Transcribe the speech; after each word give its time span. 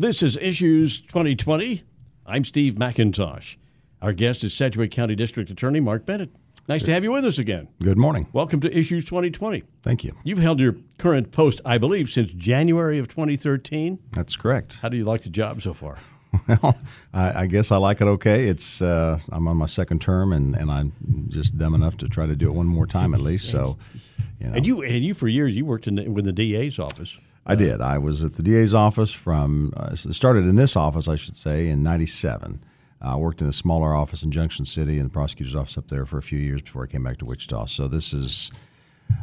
This 0.00 0.22
is 0.22 0.38
Issues 0.38 1.02
2020. 1.02 1.84
I'm 2.24 2.42
Steve 2.42 2.76
McIntosh. 2.76 3.56
Our 4.00 4.14
guest 4.14 4.42
is 4.42 4.54
Sedgwick 4.54 4.90
County 4.90 5.14
District 5.14 5.50
Attorney 5.50 5.78
Marc 5.78 6.06
Bennett. 6.06 6.30
Nice 6.66 6.82
to 6.84 6.90
have 6.90 7.04
you 7.04 7.12
with 7.12 7.26
us 7.26 7.36
again. 7.36 7.68
Good 7.82 7.98
morning. 7.98 8.26
Welcome 8.32 8.62
to 8.62 8.74
Issues 8.74 9.04
2020. 9.04 9.62
Thank 9.82 10.02
you. 10.02 10.16
You've 10.24 10.38
held 10.38 10.58
your 10.58 10.76
current 10.96 11.32
post, 11.32 11.60
I 11.66 11.76
believe, 11.76 12.08
since 12.08 12.32
January 12.32 12.98
of 12.98 13.08
2013. 13.08 13.98
That's 14.12 14.36
correct. 14.36 14.78
How 14.80 14.88
do 14.88 14.96
you 14.96 15.04
like 15.04 15.20
the 15.20 15.28
job 15.28 15.60
so 15.60 15.74
far? 15.74 15.98
Well, 16.62 16.78
I, 17.12 17.42
I 17.42 17.46
guess 17.46 17.70
I 17.70 17.76
like 17.76 18.00
it 18.00 18.06
okay. 18.06 18.48
It's 18.48 18.80
uh, 18.80 19.18
I'm 19.30 19.46
on 19.48 19.58
my 19.58 19.66
second 19.66 20.00
term, 20.00 20.32
and, 20.32 20.56
and 20.56 20.70
I'm 20.70 20.94
just 21.28 21.58
dumb 21.58 21.74
enough 21.74 21.98
to 21.98 22.08
try 22.08 22.24
to 22.24 22.34
do 22.34 22.48
it 22.48 22.52
one 22.54 22.68
more 22.68 22.86
time 22.86 23.12
at 23.12 23.20
least. 23.30 23.50
So, 23.50 23.76
you 24.40 24.46
know, 24.46 24.54
And 24.54 24.66
you, 24.66 24.80
and 24.82 25.04
you 25.04 25.12
for 25.12 25.28
years, 25.28 25.54
you 25.54 25.66
worked 25.66 25.86
in 25.86 25.96
the, 25.96 26.08
with 26.08 26.24
the 26.24 26.32
DA's 26.32 26.78
office. 26.78 27.18
I 27.46 27.54
did. 27.54 27.80
I 27.80 27.98
was 27.98 28.22
at 28.22 28.34
the 28.34 28.42
DA's 28.42 28.74
office 28.74 29.12
from 29.12 29.72
uh, 29.76 29.94
started 29.94 30.44
in 30.46 30.56
this 30.56 30.76
office, 30.76 31.08
I 31.08 31.16
should 31.16 31.36
say, 31.36 31.68
in 31.68 31.82
'97. 31.82 32.62
I 33.02 33.16
worked 33.16 33.40
in 33.40 33.48
a 33.48 33.52
smaller 33.52 33.94
office 33.94 34.22
in 34.22 34.30
Junction 34.30 34.66
City 34.66 34.98
and 34.98 35.06
the 35.08 35.12
prosecutor's 35.12 35.54
office 35.54 35.78
up 35.78 35.88
there 35.88 36.04
for 36.04 36.18
a 36.18 36.22
few 36.22 36.38
years 36.38 36.60
before 36.60 36.84
I 36.84 36.86
came 36.86 37.02
back 37.02 37.16
to 37.18 37.24
Wichita. 37.24 37.64
So 37.64 37.88
this 37.88 38.12
is, 38.12 38.50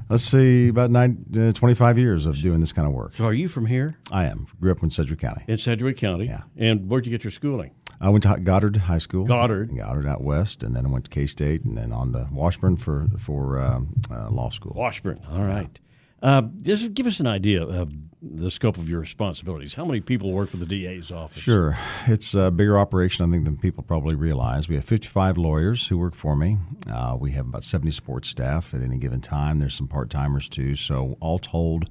let's 0.10 0.24
see, 0.24 0.70
about 0.70 0.90
nine, 0.90 1.24
uh, 1.40 1.52
25 1.52 2.00
years 2.00 2.26
of 2.26 2.42
doing 2.42 2.60
this 2.60 2.74
kind 2.74 2.88
of 2.88 2.94
work. 2.96 3.16
So 3.16 3.26
are 3.26 3.34
you 3.34 3.48
from 3.48 3.68
here 3.68 3.96
I 4.12 4.26
am. 4.26 4.48
Grew 4.60 4.72
up 4.72 4.82
in 4.82 4.90
Sedgwick 4.90 5.20
County. 5.20 5.44
in 5.48 5.60
Sedgwick 5.60 5.98
County? 5.98 6.26
Yeah. 6.26 6.42
And 6.58 6.90
where'd 6.90 7.06
you 7.06 7.12
get 7.12 7.24
your 7.24 7.30
schooling? 7.30 7.70
I 8.02 8.10
went 8.10 8.24
to 8.24 8.38
Goddard 8.40 8.78
High 8.78 8.98
School. 8.98 9.26
Goddard. 9.26 9.76
Goddard 9.76 10.08
out 10.08 10.24
west, 10.24 10.64
and 10.64 10.76
then 10.76 10.86
I 10.86 10.90
went 10.90 11.06
to 11.06 11.12
K 11.12 11.26
State, 11.28 11.64
and 11.64 11.78
then 11.78 11.92
on 11.92 12.14
to 12.14 12.28
Washburn 12.32 12.78
for 12.78 13.08
for 13.18 13.60
um, 13.60 13.94
uh, 14.12 14.30
law 14.30 14.50
school. 14.50 14.74
Washburn. 14.76 15.20
All 15.32 15.44
right. 15.46 15.80
Uh, 16.22 16.44
just 16.62 16.94
give 16.94 17.06
us 17.06 17.20
an 17.20 17.28
idea 17.28 17.64
of 17.64 17.94
the 18.22 18.50
scope 18.50 18.78
of 18.78 18.90
your 18.90 19.00
responsibilities. 19.00 19.76
How 19.76 19.86
many 19.86 20.02
people 20.02 20.32
work 20.32 20.50
for 20.50 20.58
the 20.58 20.66
DA's 20.66 21.12
office? 21.12 21.42
Sure, 21.42 21.78
it's 22.08 22.34
a 22.34 22.50
bigger 22.50 22.80
operation, 22.80 23.26
I 23.26 23.32
think, 23.32 23.46
than 23.46 23.58
people 23.58 23.84
probably 23.84 24.16
realize. 24.16 24.68
We 24.68 24.76
have 24.76 24.86
55 24.86 25.38
lawyers 25.38 25.88
who 25.88 25.98
work 25.98 26.16
for 26.16 26.36
me. 26.36 26.58
Uh, 26.92 27.16
we 27.20 27.32
have 27.32 27.48
about 27.48 27.64
70 27.64 27.92
support 27.92 28.26
staff 28.26 28.74
at 28.74 28.82
any 28.82 28.98
given 28.98 29.22
time. 29.22 29.60
There's 29.60 29.76
some 29.76 29.88
part 29.88 30.10
timers 30.10 30.50
too. 30.50 30.76
So 30.76 31.18
all 31.20 31.38
told, 31.38 31.90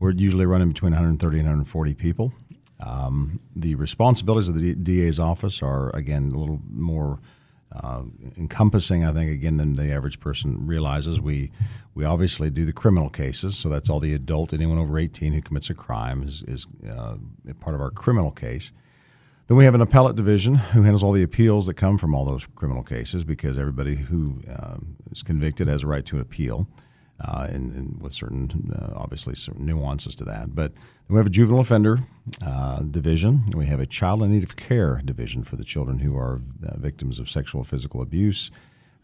we're 0.00 0.12
usually 0.12 0.46
running 0.46 0.68
between 0.68 0.92
130 0.92 1.38
and 1.38 1.46
140 1.46 1.94
people. 1.94 2.32
Um, 2.80 3.40
the 3.54 3.74
responsibilities 3.76 4.48
of 4.48 4.54
the 4.56 4.74
DA's 4.74 5.18
office 5.18 5.62
are 5.62 5.94
again 5.94 6.32
a 6.34 6.38
little 6.38 6.60
more 6.68 7.20
uh, 7.72 8.02
encompassing, 8.36 9.04
I 9.04 9.12
think, 9.12 9.30
again 9.30 9.56
than 9.56 9.74
the 9.74 9.92
average 9.92 10.20
person 10.20 10.66
realizes. 10.66 11.20
We 11.20 11.50
we 11.94 12.04
obviously 12.04 12.50
do 12.50 12.64
the 12.64 12.72
criminal 12.72 13.10
cases, 13.10 13.56
so 13.56 13.68
that's 13.68 13.88
all 13.88 14.00
the 14.00 14.14
adult, 14.14 14.52
anyone 14.52 14.78
over 14.78 14.98
18 14.98 15.32
who 15.32 15.42
commits 15.42 15.70
a 15.70 15.74
crime 15.74 16.22
is 16.22 16.42
is 16.48 16.66
uh, 16.88 17.16
part 17.60 17.74
of 17.74 17.80
our 17.80 17.90
criminal 17.90 18.30
case. 18.30 18.72
Then 19.46 19.56
we 19.56 19.64
have 19.64 19.74
an 19.74 19.80
appellate 19.80 20.14
division 20.14 20.54
who 20.54 20.82
handles 20.82 21.02
all 21.02 21.10
the 21.10 21.24
appeals 21.24 21.66
that 21.66 21.74
come 21.74 21.98
from 21.98 22.14
all 22.14 22.24
those 22.24 22.46
criminal 22.54 22.84
cases 22.84 23.24
because 23.24 23.58
everybody 23.58 23.96
who 23.96 24.40
um, 24.48 24.96
is 25.10 25.24
convicted 25.24 25.66
has 25.66 25.82
a 25.82 25.88
right 25.88 26.06
to 26.06 26.16
an 26.16 26.22
appeal, 26.22 26.68
uh, 27.22 27.46
and, 27.50 27.72
and 27.72 28.00
with 28.00 28.12
certain, 28.12 28.72
uh, 28.74 28.92
obviously, 28.96 29.34
certain 29.34 29.66
nuances 29.66 30.14
to 30.16 30.24
that. 30.24 30.54
But 30.54 30.72
we 31.08 31.16
have 31.16 31.26
a 31.26 31.30
juvenile 31.30 31.60
offender 31.60 31.98
uh, 32.44 32.80
division. 32.80 33.52
We 33.54 33.66
have 33.66 33.80
a 33.80 33.86
child 33.86 34.22
in 34.22 34.32
need 34.32 34.42
of 34.42 34.56
care 34.56 35.02
division 35.04 35.44
for 35.44 35.56
the 35.56 35.64
children 35.64 35.98
who 35.98 36.16
are 36.16 36.40
uh, 36.66 36.76
victims 36.78 37.18
of 37.18 37.28
sexual 37.28 37.62
physical 37.64 38.00
abuse, 38.00 38.50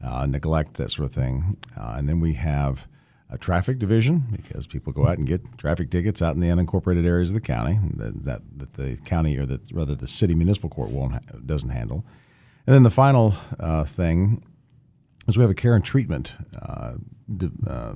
uh, 0.03 0.25
neglect, 0.27 0.75
that 0.75 0.91
sort 0.91 1.07
of 1.07 1.15
thing. 1.15 1.57
Uh, 1.77 1.95
and 1.97 2.09
then 2.09 2.21
we 2.21 2.35
have 2.35 2.89
a 3.29 3.37
traffic 3.37 3.79
division 3.79 4.25
because 4.31 4.67
people 4.67 4.93
go 4.93 5.07
out 5.07 5.19
and 5.19 5.27
get 5.27 5.59
traffic 5.59 5.91
tickets 5.91 6.23
out 6.23 6.35
in 6.35 6.41
the 6.41 6.49
unincorporated 6.49 7.05
areas 7.05 7.31
of 7.31 7.35
the 7.35 7.41
county 7.41 7.77
that 7.97 8.23
that, 8.23 8.41
that 8.57 8.75
the 8.75 8.97
county 9.05 9.37
or 9.37 9.45
that 9.45 9.61
rather 9.73 9.97
the 9.97 10.07
city 10.07 10.33
municipal 10.33 10.71
court 10.71 10.91
won't 10.91 11.45
doesn't 11.45 11.71
handle. 11.71 12.05
And 12.69 12.75
then 12.75 12.85
the 12.85 12.91
final 12.91 13.33
thing 13.85 14.45
is 15.27 15.37
we 15.37 15.43
have 15.43 15.51
a 15.51 15.55
care 15.55 15.75
and 15.75 15.85
treatment 15.85 16.37
uh, 17.69 17.95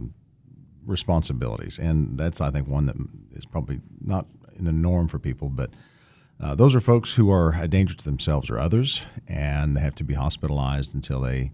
responsibilities, 0.86 1.78
and 1.78 2.18
that's 2.18 2.41
I 2.41 2.50
think 2.50 2.68
one 2.68 2.86
that 2.86 2.96
is 3.36 3.44
probably 3.44 3.80
not 4.00 4.26
in 4.58 4.64
the 4.64 4.72
norm 4.72 5.08
for 5.08 5.18
people, 5.18 5.48
but. 5.48 5.70
Uh, 6.42 6.54
those 6.54 6.74
are 6.74 6.80
folks 6.80 7.12
who 7.12 7.30
are 7.30 7.54
a 7.60 7.68
danger 7.68 7.94
to 7.94 8.02
themselves 8.02 8.48
or 8.48 8.58
others, 8.58 9.02
and 9.28 9.76
they 9.76 9.80
have 9.82 9.94
to 9.94 10.02
be 10.02 10.14
hospitalized 10.14 10.94
until 10.94 11.20
they 11.20 11.52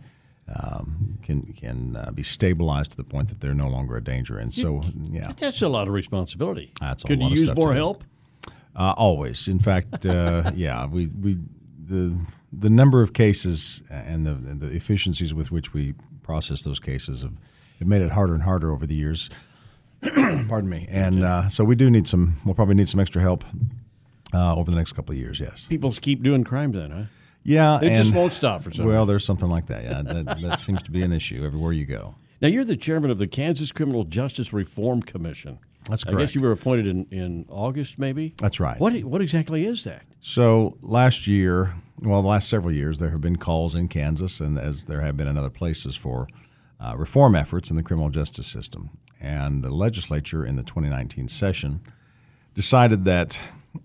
um, 0.54 1.18
can 1.22 1.42
can 1.54 1.96
uh, 1.96 2.12
be 2.12 2.22
stabilized 2.22 2.92
to 2.92 2.96
the 2.96 3.02
point 3.02 3.28
that 3.30 3.40
they're 3.40 3.52
no 3.52 3.66
longer 3.68 3.96
a 3.96 4.00
danger. 4.04 4.38
And 4.38 4.54
so, 4.54 4.84
yeah, 5.10 5.32
That's 5.38 5.60
a 5.62 5.68
lot 5.68 5.88
of 5.88 5.94
responsibility. 5.94 6.72
That's 6.80 7.02
a 7.02 7.08
Could 7.08 7.18
lot 7.18 7.32
you 7.32 7.40
use 7.40 7.54
more 7.56 7.74
help? 7.74 8.04
uh, 8.76 8.94
always. 8.96 9.48
In 9.48 9.58
fact, 9.58 10.06
uh, 10.06 10.52
yeah, 10.54 10.86
we 10.86 11.08
we 11.08 11.38
the 11.84 12.16
the 12.52 12.70
number 12.70 13.02
of 13.02 13.12
cases 13.12 13.82
and 13.90 14.24
the 14.24 14.30
and 14.32 14.60
the 14.60 14.68
efficiencies 14.68 15.34
with 15.34 15.50
which 15.50 15.72
we 15.74 15.94
process 16.22 16.62
those 16.62 16.78
cases 16.78 17.22
have, 17.22 17.34
have 17.78 17.88
made 17.88 18.02
it 18.02 18.10
harder 18.10 18.34
and 18.34 18.42
harder 18.42 18.72
over 18.72 18.86
the 18.86 18.94
years. 18.94 19.30
Pardon 20.02 20.68
me. 20.68 20.86
And 20.90 21.24
uh, 21.24 21.48
so 21.48 21.64
we 21.64 21.74
do 21.74 21.90
need 21.90 22.06
some. 22.06 22.36
We'll 22.44 22.54
probably 22.54 22.74
need 22.74 22.88
some 22.88 23.00
extra 23.00 23.20
help 23.22 23.44
uh, 24.34 24.54
over 24.54 24.70
the 24.70 24.76
next 24.76 24.92
couple 24.92 25.12
of 25.12 25.18
years. 25.18 25.40
Yes. 25.40 25.66
People 25.68 25.92
keep 25.92 26.22
doing 26.22 26.44
crime 26.44 26.72
then, 26.72 26.90
huh? 26.90 27.04
Yeah. 27.42 27.78
It 27.80 27.96
just 27.96 28.12
won't 28.12 28.32
stop 28.32 28.62
for 28.62 28.72
some 28.72 28.86
Well, 28.86 29.06
there's 29.06 29.24
something 29.24 29.48
like 29.48 29.66
that. 29.66 29.84
Yeah, 29.84 30.02
that, 30.02 30.40
that 30.40 30.60
seems 30.60 30.82
to 30.82 30.90
be 30.90 31.02
an 31.02 31.12
issue 31.12 31.44
everywhere 31.44 31.72
you 31.72 31.86
go. 31.86 32.14
Now, 32.42 32.48
you're 32.48 32.64
the 32.64 32.76
chairman 32.76 33.10
of 33.10 33.18
the 33.18 33.26
Kansas 33.26 33.72
Criminal 33.72 34.04
Justice 34.04 34.52
Reform 34.52 35.02
Commission. 35.02 35.58
That's 35.88 36.04
I 36.04 36.14
guess 36.14 36.34
you 36.34 36.40
were 36.40 36.52
appointed 36.52 36.86
in, 36.86 37.06
in 37.10 37.46
August, 37.48 37.98
maybe? 37.98 38.34
That's 38.38 38.58
right. 38.58 38.78
What, 38.80 38.92
what 39.04 39.22
exactly 39.22 39.64
is 39.64 39.84
that? 39.84 40.02
So 40.20 40.76
last 40.82 41.28
year, 41.28 41.74
well, 42.02 42.20
the 42.20 42.28
last 42.28 42.48
several 42.48 42.74
years, 42.74 42.98
there 42.98 43.10
have 43.10 43.20
been 43.20 43.36
calls 43.36 43.74
in 43.76 43.86
Kansas, 43.88 44.40
and 44.40 44.58
as 44.58 44.84
there 44.84 45.00
have 45.00 45.16
been 45.16 45.28
in 45.28 45.38
other 45.38 45.50
places, 45.50 45.94
for 45.94 46.26
uh, 46.80 46.94
reform 46.96 47.34
efforts 47.34 47.70
in 47.70 47.76
the 47.76 47.82
criminal 47.82 48.10
justice 48.10 48.46
system. 48.46 48.90
And 49.20 49.62
the 49.62 49.70
legislature 49.70 50.44
in 50.44 50.56
the 50.56 50.62
2019 50.62 51.28
session 51.28 51.80
decided 52.54 53.04
that 53.04 53.38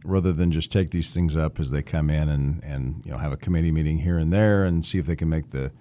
rather 0.04 0.32
than 0.32 0.52
just 0.52 0.72
take 0.72 0.92
these 0.92 1.12
things 1.12 1.36
up 1.36 1.60
as 1.60 1.72
they 1.72 1.82
come 1.82 2.10
in 2.10 2.30
and, 2.30 2.64
and 2.64 3.02
you 3.06 3.12
know 3.12 3.18
have 3.18 3.32
a 3.32 3.38
committee 3.38 3.72
meeting 3.72 4.00
here 4.00 4.18
and 4.18 4.32
there 4.32 4.64
and 4.64 4.86
see 4.86 5.00
if 5.00 5.06
they 5.06 5.16
can 5.16 5.30
make 5.30 5.52
the 5.52 5.72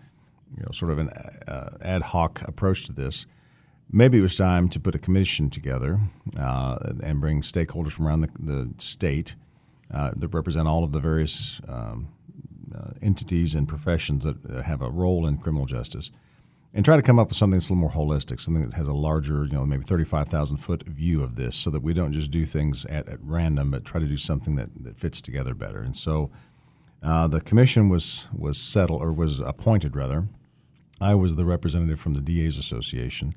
you 0.56 0.62
know 0.62 0.70
sort 0.72 0.90
of 0.90 0.98
an 0.98 1.08
uh, 1.48 1.76
ad 1.82 2.02
hoc 2.02 2.42
approach 2.42 2.86
to 2.86 2.92
this, 2.92 3.26
maybe 3.92 4.18
it 4.18 4.22
was 4.22 4.36
time 4.36 4.68
to 4.68 4.80
put 4.80 4.94
a 4.94 4.98
commission 4.98 5.50
together 5.50 6.00
uh, 6.38 6.76
and 7.02 7.20
bring 7.20 7.40
stakeholders 7.40 7.92
from 7.92 8.06
around 8.06 8.20
the, 8.20 8.30
the 8.38 8.70
state 8.78 9.36
uh, 9.92 10.12
that 10.16 10.28
represent 10.28 10.68
all 10.68 10.84
of 10.84 10.92
the 10.92 11.00
various 11.00 11.60
um, 11.68 12.08
uh, 12.74 12.90
entities 13.02 13.54
and 13.54 13.68
professions 13.68 14.24
that 14.24 14.64
have 14.64 14.82
a 14.82 14.90
role 14.90 15.26
in 15.26 15.36
criminal 15.36 15.66
justice, 15.66 16.10
and 16.72 16.84
try 16.84 16.96
to 16.96 17.02
come 17.02 17.18
up 17.18 17.28
with 17.28 17.36
something 17.36 17.58
that's 17.58 17.68
a 17.68 17.72
little 17.72 17.88
more 17.88 17.90
holistic, 17.90 18.40
something 18.40 18.66
that 18.68 18.76
has 18.76 18.86
a 18.86 18.92
larger, 18.92 19.44
you 19.44 19.52
know, 19.52 19.66
maybe 19.66 19.82
thirty-five 19.82 20.28
thousand 20.28 20.58
foot 20.58 20.82
view 20.86 21.22
of 21.22 21.34
this, 21.34 21.56
so 21.56 21.70
that 21.70 21.82
we 21.82 21.92
don't 21.92 22.12
just 22.12 22.30
do 22.30 22.44
things 22.44 22.84
at, 22.86 23.08
at 23.08 23.18
random, 23.22 23.70
but 23.70 23.84
try 23.84 24.00
to 24.00 24.06
do 24.06 24.16
something 24.16 24.56
that, 24.56 24.68
that 24.84 24.98
fits 24.98 25.20
together 25.20 25.54
better. 25.54 25.80
And 25.80 25.96
so, 25.96 26.30
uh, 27.02 27.26
the 27.28 27.40
commission 27.40 27.88
was 27.88 28.28
was 28.32 28.56
settled 28.56 29.02
or 29.02 29.12
was 29.12 29.40
appointed 29.40 29.96
rather. 29.96 30.28
I 31.00 31.14
was 31.14 31.34
the 31.34 31.44
representative 31.44 31.98
from 31.98 32.14
the 32.14 32.20
DA's 32.20 32.58
Association. 32.58 33.34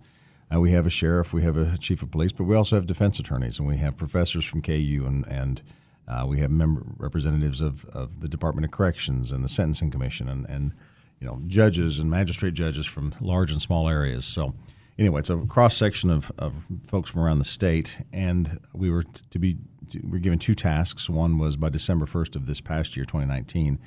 Uh, 0.54 0.60
we 0.60 0.72
have 0.72 0.86
a 0.86 0.92
sheriff, 0.92 1.34
we 1.34 1.42
have 1.44 1.58
a 1.58 1.78
chief 1.78 2.04
of 2.04 2.12
police, 2.12 2.32
but 2.32 2.44
we 2.44 2.56
also 2.56 2.76
have 2.76 2.86
defense 2.86 3.18
attorneys, 3.20 3.58
and 3.60 3.68
we 3.68 3.78
have 3.78 3.98
professors 3.98 4.46
from 4.46 4.62
KU 4.62 5.06
and 5.08 5.26
and 5.28 5.62
Uh, 6.06 6.26
we 6.28 6.42
have 6.42 6.52
member 6.52 6.84
representatives 6.98 7.62
of, 7.62 7.86
of 7.94 8.20
the 8.20 8.28
Department 8.28 8.66
of 8.66 8.72
Corrections 8.72 9.32
and 9.32 9.42
the 9.42 9.48
Sentencing 9.48 9.90
Commission 9.90 10.28
and, 10.28 10.46
and 10.50 10.74
you 11.24 11.30
know 11.30 11.40
judges 11.48 12.00
and 12.00 12.12
magistrate 12.12 12.54
judges 12.54 12.86
from 12.86 13.14
large 13.22 13.50
and 13.50 13.62
small 13.62 13.88
areas. 13.88 14.26
So 14.26 14.54
anyway, 15.00 15.22
it's 15.22 15.30
a 15.30 15.38
cross 15.38 15.78
section 15.78 16.10
of, 16.10 16.30
of 16.38 16.66
folks 16.86 17.10
from 17.10 17.22
around 17.22 17.40
the 17.40 17.46
state, 17.46 18.02
and 18.12 18.60
we 18.74 18.90
were 18.90 19.04
to 19.04 19.40
be 19.40 19.58
were 20.04 20.20
given 20.20 20.38
two 20.38 20.54
tasks. 20.54 21.10
One 21.10 21.38
was 21.38 21.56
by 21.56 21.70
December 21.70 22.06
first 22.06 22.36
of 22.36 22.46
this 22.46 22.60
past 22.60 22.98
year, 22.98 23.06
2019, 23.06 23.80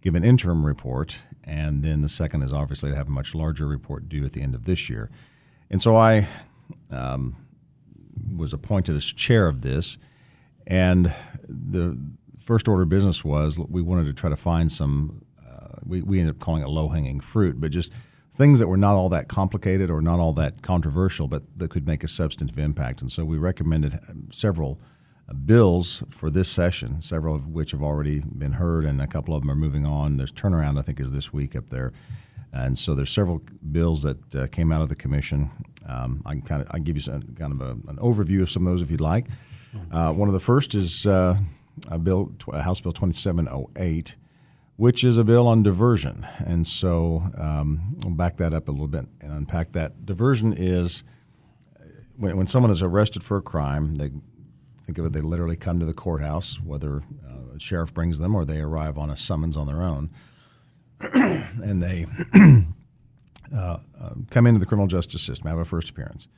give 0.00 0.14
an 0.14 0.22
interim 0.22 0.64
report, 0.64 1.16
and 1.42 1.82
then 1.82 2.02
the 2.02 2.08
second 2.08 2.42
is 2.42 2.52
obviously 2.52 2.90
to 2.90 2.96
have 2.96 3.08
a 3.08 3.10
much 3.10 3.34
larger 3.34 3.66
report 3.66 4.08
due 4.08 4.24
at 4.24 4.32
the 4.32 4.40
end 4.40 4.54
of 4.54 4.64
this 4.64 4.88
year. 4.88 5.10
And 5.68 5.82
so 5.82 5.96
I 5.96 6.28
um, 6.92 7.34
was 8.36 8.52
appointed 8.52 8.94
as 8.94 9.06
chair 9.06 9.48
of 9.48 9.62
this, 9.62 9.98
and 10.68 11.12
the 11.48 11.98
first 12.38 12.68
order 12.68 12.84
of 12.84 12.88
business 12.88 13.24
was 13.24 13.58
we 13.58 13.82
wanted 13.82 14.04
to 14.04 14.12
try 14.12 14.30
to 14.30 14.36
find 14.36 14.70
some. 14.70 15.22
We, 15.86 16.02
we 16.02 16.20
ended 16.20 16.36
up 16.36 16.40
calling 16.40 16.62
it 16.62 16.68
low 16.68 16.88
hanging 16.88 17.20
fruit, 17.20 17.60
but 17.60 17.70
just 17.70 17.92
things 18.32 18.58
that 18.58 18.66
were 18.66 18.76
not 18.76 18.94
all 18.94 19.08
that 19.08 19.28
complicated 19.28 19.90
or 19.90 20.02
not 20.02 20.20
all 20.20 20.32
that 20.34 20.62
controversial, 20.62 21.26
but 21.26 21.42
that 21.56 21.70
could 21.70 21.86
make 21.86 22.04
a 22.04 22.08
substantive 22.08 22.58
impact. 22.58 23.00
And 23.00 23.10
so 23.10 23.24
we 23.24 23.38
recommended 23.38 23.98
um, 24.08 24.28
several 24.32 24.78
uh, 25.28 25.32
bills 25.32 26.02
for 26.10 26.30
this 26.30 26.48
session, 26.48 27.00
several 27.00 27.34
of 27.34 27.48
which 27.48 27.70
have 27.70 27.82
already 27.82 28.20
been 28.20 28.52
heard, 28.52 28.84
and 28.84 29.00
a 29.00 29.06
couple 29.06 29.34
of 29.34 29.42
them 29.42 29.50
are 29.50 29.56
moving 29.56 29.86
on. 29.86 30.18
There's 30.18 30.32
turnaround, 30.32 30.78
I 30.78 30.82
think, 30.82 31.00
is 31.00 31.12
this 31.12 31.32
week 31.32 31.56
up 31.56 31.70
there. 31.70 31.92
And 32.52 32.78
so 32.78 32.94
there's 32.94 33.10
several 33.10 33.42
bills 33.72 34.02
that 34.02 34.34
uh, 34.34 34.46
came 34.48 34.72
out 34.72 34.80
of 34.80 34.88
the 34.88 34.94
commission. 34.94 35.50
Um, 35.86 36.22
I 36.24 36.32
can 36.32 36.42
kind 36.42 36.62
of 36.62 36.68
I 36.70 36.74
can 36.74 36.84
give 36.84 36.96
you 36.96 37.02
some, 37.02 37.22
kind 37.38 37.52
of 37.52 37.60
a, 37.60 37.70
an 37.90 37.96
overview 37.96 38.42
of 38.42 38.50
some 38.50 38.66
of 38.66 38.72
those 38.72 38.82
if 38.82 38.90
you'd 38.90 39.00
like. 39.00 39.26
Uh, 39.90 40.12
one 40.12 40.28
of 40.28 40.32
the 40.32 40.40
first 40.40 40.74
is 40.74 41.06
uh, 41.06 41.38
a 41.88 41.98
bill, 41.98 42.32
House 42.52 42.80
Bill 42.80 42.92
2708, 42.92 44.16
which 44.76 45.02
is 45.02 45.16
a 45.16 45.24
bill 45.24 45.46
on 45.46 45.62
diversion. 45.62 46.26
And 46.44 46.66
so 46.66 47.22
um, 47.36 47.96
I'll 48.04 48.10
back 48.10 48.36
that 48.36 48.52
up 48.52 48.68
a 48.68 48.70
little 48.70 48.88
bit 48.88 49.06
and 49.20 49.32
unpack 49.32 49.72
that. 49.72 50.04
Diversion 50.04 50.52
is 50.52 51.02
when, 52.16 52.36
when 52.36 52.46
someone 52.46 52.70
is 52.70 52.82
arrested 52.82 53.22
for 53.22 53.36
a 53.36 53.42
crime, 53.42 53.96
they 53.96 54.10
think 54.84 54.98
of 54.98 55.06
it, 55.06 55.12
they 55.12 55.20
literally 55.20 55.56
come 55.56 55.80
to 55.80 55.86
the 55.86 55.94
courthouse, 55.94 56.60
whether 56.60 56.98
uh, 56.98 57.56
a 57.56 57.58
sheriff 57.58 57.92
brings 57.92 58.18
them 58.18 58.34
or 58.34 58.44
they 58.44 58.60
arrive 58.60 58.98
on 58.98 59.10
a 59.10 59.16
summons 59.16 59.56
on 59.56 59.66
their 59.66 59.82
own, 59.82 60.10
and 61.00 61.82
they 61.82 62.06
uh, 63.54 63.78
uh, 64.00 64.10
come 64.30 64.46
into 64.46 64.60
the 64.60 64.66
criminal 64.66 64.86
justice 64.86 65.22
system, 65.22 65.48
have 65.48 65.58
a 65.58 65.64
first 65.64 65.90
appearance. 65.90 66.28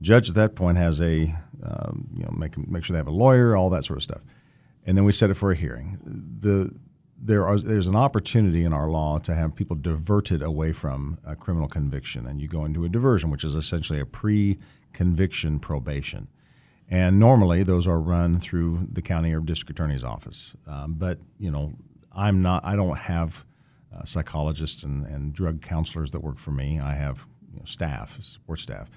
Judge 0.00 0.28
at 0.28 0.36
that 0.36 0.54
point 0.54 0.78
has 0.78 1.02
a, 1.02 1.34
um, 1.62 2.08
you 2.14 2.22
know, 2.22 2.30
make, 2.30 2.56
make 2.68 2.84
sure 2.84 2.94
they 2.94 2.98
have 2.98 3.08
a 3.08 3.12
lawyer, 3.12 3.56
all 3.56 3.68
that 3.70 3.84
sort 3.84 3.96
of 3.96 4.02
stuff. 4.04 4.20
And 4.86 4.96
then 4.96 5.04
we 5.04 5.12
set 5.12 5.28
it 5.28 5.34
for 5.34 5.50
a 5.50 5.56
hearing. 5.56 5.98
The, 6.40 6.72
there 7.20 7.46
are, 7.46 7.58
there's 7.58 7.88
an 7.88 7.96
opportunity 7.96 8.64
in 8.64 8.72
our 8.72 8.88
law 8.88 9.18
to 9.18 9.34
have 9.34 9.54
people 9.54 9.76
diverted 9.76 10.42
away 10.42 10.72
from 10.72 11.18
a 11.26 11.34
criminal 11.34 11.68
conviction, 11.68 12.26
and 12.26 12.40
you 12.40 12.48
go 12.48 12.64
into 12.64 12.84
a 12.84 12.88
diversion, 12.88 13.30
which 13.30 13.44
is 13.44 13.54
essentially 13.54 13.98
a 13.98 14.06
pre-conviction 14.06 15.58
probation. 15.58 16.28
And 16.88 17.18
normally, 17.18 17.62
those 17.64 17.86
are 17.86 18.00
run 18.00 18.38
through 18.38 18.88
the 18.90 19.02
county 19.02 19.34
or 19.34 19.40
district 19.40 19.70
attorney's 19.70 20.04
office. 20.04 20.54
Um, 20.66 20.94
but 20.94 21.18
you 21.38 21.50
know, 21.50 21.74
I'm 22.14 22.40
not. 22.40 22.64
I 22.64 22.76
don't 22.76 22.96
have 22.96 23.44
uh, 23.94 24.04
psychologists 24.04 24.82
and, 24.84 25.04
and 25.06 25.34
drug 25.34 25.60
counselors 25.60 26.12
that 26.12 26.20
work 26.20 26.38
for 26.38 26.50
me. 26.50 26.80
I 26.80 26.94
have 26.94 27.26
you 27.52 27.58
know, 27.58 27.64
staff, 27.66 28.22
support 28.22 28.60
staff, 28.60 28.88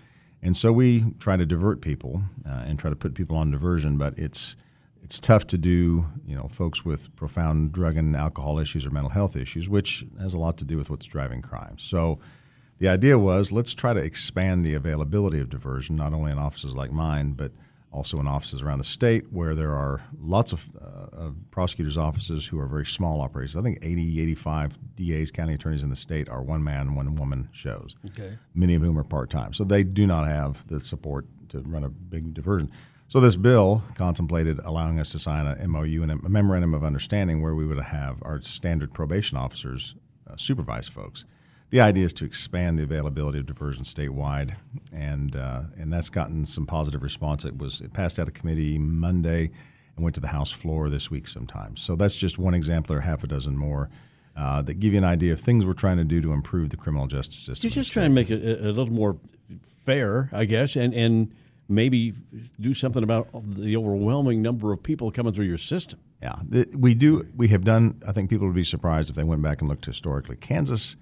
and 0.42 0.56
so 0.56 0.72
we 0.72 1.06
try 1.20 1.36
to 1.36 1.46
divert 1.46 1.82
people 1.82 2.22
uh, 2.48 2.64
and 2.66 2.80
try 2.80 2.90
to 2.90 2.96
put 2.96 3.14
people 3.14 3.36
on 3.36 3.52
diversion. 3.52 3.98
But 3.98 4.18
it's 4.18 4.56
it's 5.04 5.20
tough 5.20 5.48
to 5.48 5.58
do, 5.58 6.06
you 6.26 6.36
know, 6.36 6.48
folks 6.50 6.86
with 6.86 7.14
profound 7.16 7.72
drug 7.72 7.98
and 7.98 8.16
alcohol 8.16 8.60
issues 8.60 8.86
or 8.86 8.92
mental 8.92 9.10
health 9.10 9.36
issues, 9.36 9.68
which 9.68 10.06
has 10.20 10.34
a 10.34 10.38
lot 10.38 10.58
to 10.58 10.66
do 10.66 10.78
with 10.78 10.90
what's 10.90 11.06
driving 11.06 11.42
crime. 11.42 11.78
So 11.78 12.20
the 12.80 12.88
idea 12.88 13.18
was 13.18 13.52
let's 13.52 13.74
try 13.74 13.94
to 13.94 14.00
expand 14.00 14.64
the 14.64 14.74
availability 14.74 15.40
of 15.40 15.50
diversion, 15.50 15.96
not 15.96 16.14
only 16.14 16.32
in 16.32 16.38
offices 16.38 16.76
like 16.76 16.92
mine, 16.92 17.34
but 17.34 17.52
also 17.92 18.20
in 18.22 18.28
offices 18.28 18.62
around 18.62 18.78
the 18.78 18.86
state 18.86 19.34
where 19.34 19.54
there 19.54 19.74
are 19.74 20.02
lots 20.18 20.54
of, 20.54 20.66
uh, 20.82 21.08
of 21.26 21.36
prosecutors' 21.52 21.98
offices 21.98 22.46
who 22.46 22.58
are 22.58 22.66
very 22.66 22.86
small 22.86 23.20
operations. 23.20 23.58
I 23.58 23.62
think 23.62 23.80
80, 23.82 24.22
85 24.22 24.78
DAs, 24.96 25.30
county 25.30 25.56
attorneys 25.56 25.84
in 25.84 25.90
the 25.90 25.96
state 25.98 26.30
are 26.30 26.42
one 26.42 26.64
man, 26.64 26.96
one 26.96 27.16
woman 27.16 27.50
shows, 27.52 27.98
Okay. 28.12 28.38
many 28.56 28.76
of 28.76 28.82
whom 28.82 28.98
are 28.98 29.04
part 29.04 29.30
time. 29.30 29.52
So 29.54 29.66
they 29.66 29.84
do 29.84 30.08
not 30.08 30.26
have 30.26 30.66
the 30.68 30.80
support 30.80 31.26
to 31.50 31.60
run 31.60 31.84
a 31.84 31.90
big 31.90 32.34
diversion. 32.34 32.72
So 33.12 33.20
this 33.20 33.36
bill 33.36 33.84
contemplated 33.96 34.62
allowing 34.64 34.98
us 34.98 35.10
to 35.10 35.20
sign 35.20 35.46
a 35.46 35.68
MOU 35.68 36.02
and 36.02 36.12
a 36.14 36.30
memorandum 36.30 36.74
of 36.74 36.86
understanding 36.86 37.42
where 37.42 37.56
we 37.56 37.66
would 37.66 37.78
have 37.78 38.20
our 38.22 38.40
standard 38.42 38.94
probation 38.94 39.38
officers 39.38 39.96
uh, 40.30 40.38
supervise 40.38 40.88
folks. 40.88 41.26
The 41.72 41.82
idea 41.82 42.06
is 42.06 42.14
to 42.14 42.24
expand 42.24 42.80
the 42.80 42.84
availability 42.84 43.38
of 43.40 43.48
diversion 43.48 43.84
statewide, 43.84 44.56
and 44.94 45.36
uh, 45.36 45.64
and 45.78 45.92
that's 45.92 46.10
gotten 46.10 46.46
some 46.46 46.66
positive 46.66 47.04
response. 47.04 47.44
It 47.44 47.58
was 47.58 47.82
it 47.82 47.92
passed 47.92 48.18
out 48.18 48.30
of 48.30 48.34
committee 48.34 48.78
Monday 48.78 49.52
and 49.98 50.04
went 50.06 50.16
to 50.16 50.22
the 50.22 50.30
House 50.30 50.54
floor 50.54 50.90
this 50.90 51.12
week 51.12 51.28
sometime. 51.28 51.76
So 51.76 51.98
that's 51.98 52.16
just 52.16 52.40
one 52.40 52.54
example, 52.54 52.96
or 52.96 53.02
half 53.02 53.26
a 53.26 53.28
dozen 53.28 53.58
more. 53.58 53.90
Uh, 54.38 54.62
that 54.62 54.76
give 54.76 54.94
you 54.94 54.98
an 54.98 55.04
idea 55.04 55.34
of 55.34 55.42
things 55.42 55.66
we're 55.66 55.74
trying 55.74 55.98
to 55.98 56.06
do 56.06 56.22
to 56.22 56.32
improve 56.32 56.70
the 56.70 56.78
criminal 56.78 57.08
justice 57.08 57.40
system. 57.40 57.68
You're 57.68 57.76
just 57.76 57.92
trying 57.92 58.06
to 58.06 58.16
make 58.16 58.30
it 58.30 58.42
a, 58.42 58.70
a 58.70 58.72
little 58.72 58.94
more 58.94 59.18
fair, 59.86 60.30
I 60.32 60.46
guess, 60.46 60.78
and, 60.78 60.94
and 60.94 61.34
maybe 61.72 62.14
do 62.60 62.74
something 62.74 63.04
about 63.04 63.30
the 63.56 63.78
overwhelming 63.78 64.42
number 64.42 64.72
of 64.72 64.84
people 64.84 65.12
coming 65.12 65.34
through 65.34 65.46
your 65.46 65.58
system. 65.58 66.00
Yeah, 66.22 66.36
we 66.76 66.94
do. 66.94 67.28
We 67.36 67.48
have 67.48 67.64
done. 67.64 68.02
I 68.08 68.12
think 68.12 68.30
people 68.30 68.46
would 68.48 68.56
be 68.56 68.64
surprised 68.64 69.10
if 69.10 69.16
they 69.16 69.24
went 69.24 69.42
back 69.42 69.62
and 69.62 69.70
looked 69.70 69.86
historically. 69.86 70.36
Kansas 70.36 70.96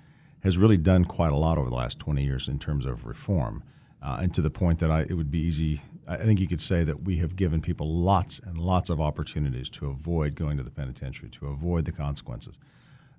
has 0.43 0.57
really 0.57 0.77
done 0.77 1.03
quite 1.03 1.33
a 1.33 1.35
lot 1.35 1.57
over 1.57 1.69
the 1.69 1.75
last 1.75 1.99
20 1.99 2.23
years 2.23 2.47
in 2.47 2.57
terms 2.57 2.85
of 2.85 3.05
reform, 3.05 3.63
uh, 4.01 4.19
and 4.21 4.33
to 4.33 4.41
the 4.41 4.49
point 4.49 4.79
that 4.79 4.89
I, 4.89 5.01
it 5.01 5.13
would 5.13 5.29
be 5.29 5.39
easy. 5.39 5.81
I 6.07 6.17
think 6.17 6.39
you 6.39 6.47
could 6.47 6.61
say 6.61 6.83
that 6.85 7.03
we 7.03 7.17
have 7.17 7.35
given 7.35 7.61
people 7.61 7.93
lots 7.93 8.39
and 8.39 8.57
lots 8.57 8.89
of 8.89 8.99
opportunities 9.01 9.69
to 9.71 9.87
avoid 9.87 10.35
going 10.35 10.57
to 10.57 10.63
the 10.63 10.71
penitentiary, 10.71 11.29
to 11.31 11.47
avoid 11.47 11.85
the 11.85 11.91
consequences. 11.91 12.57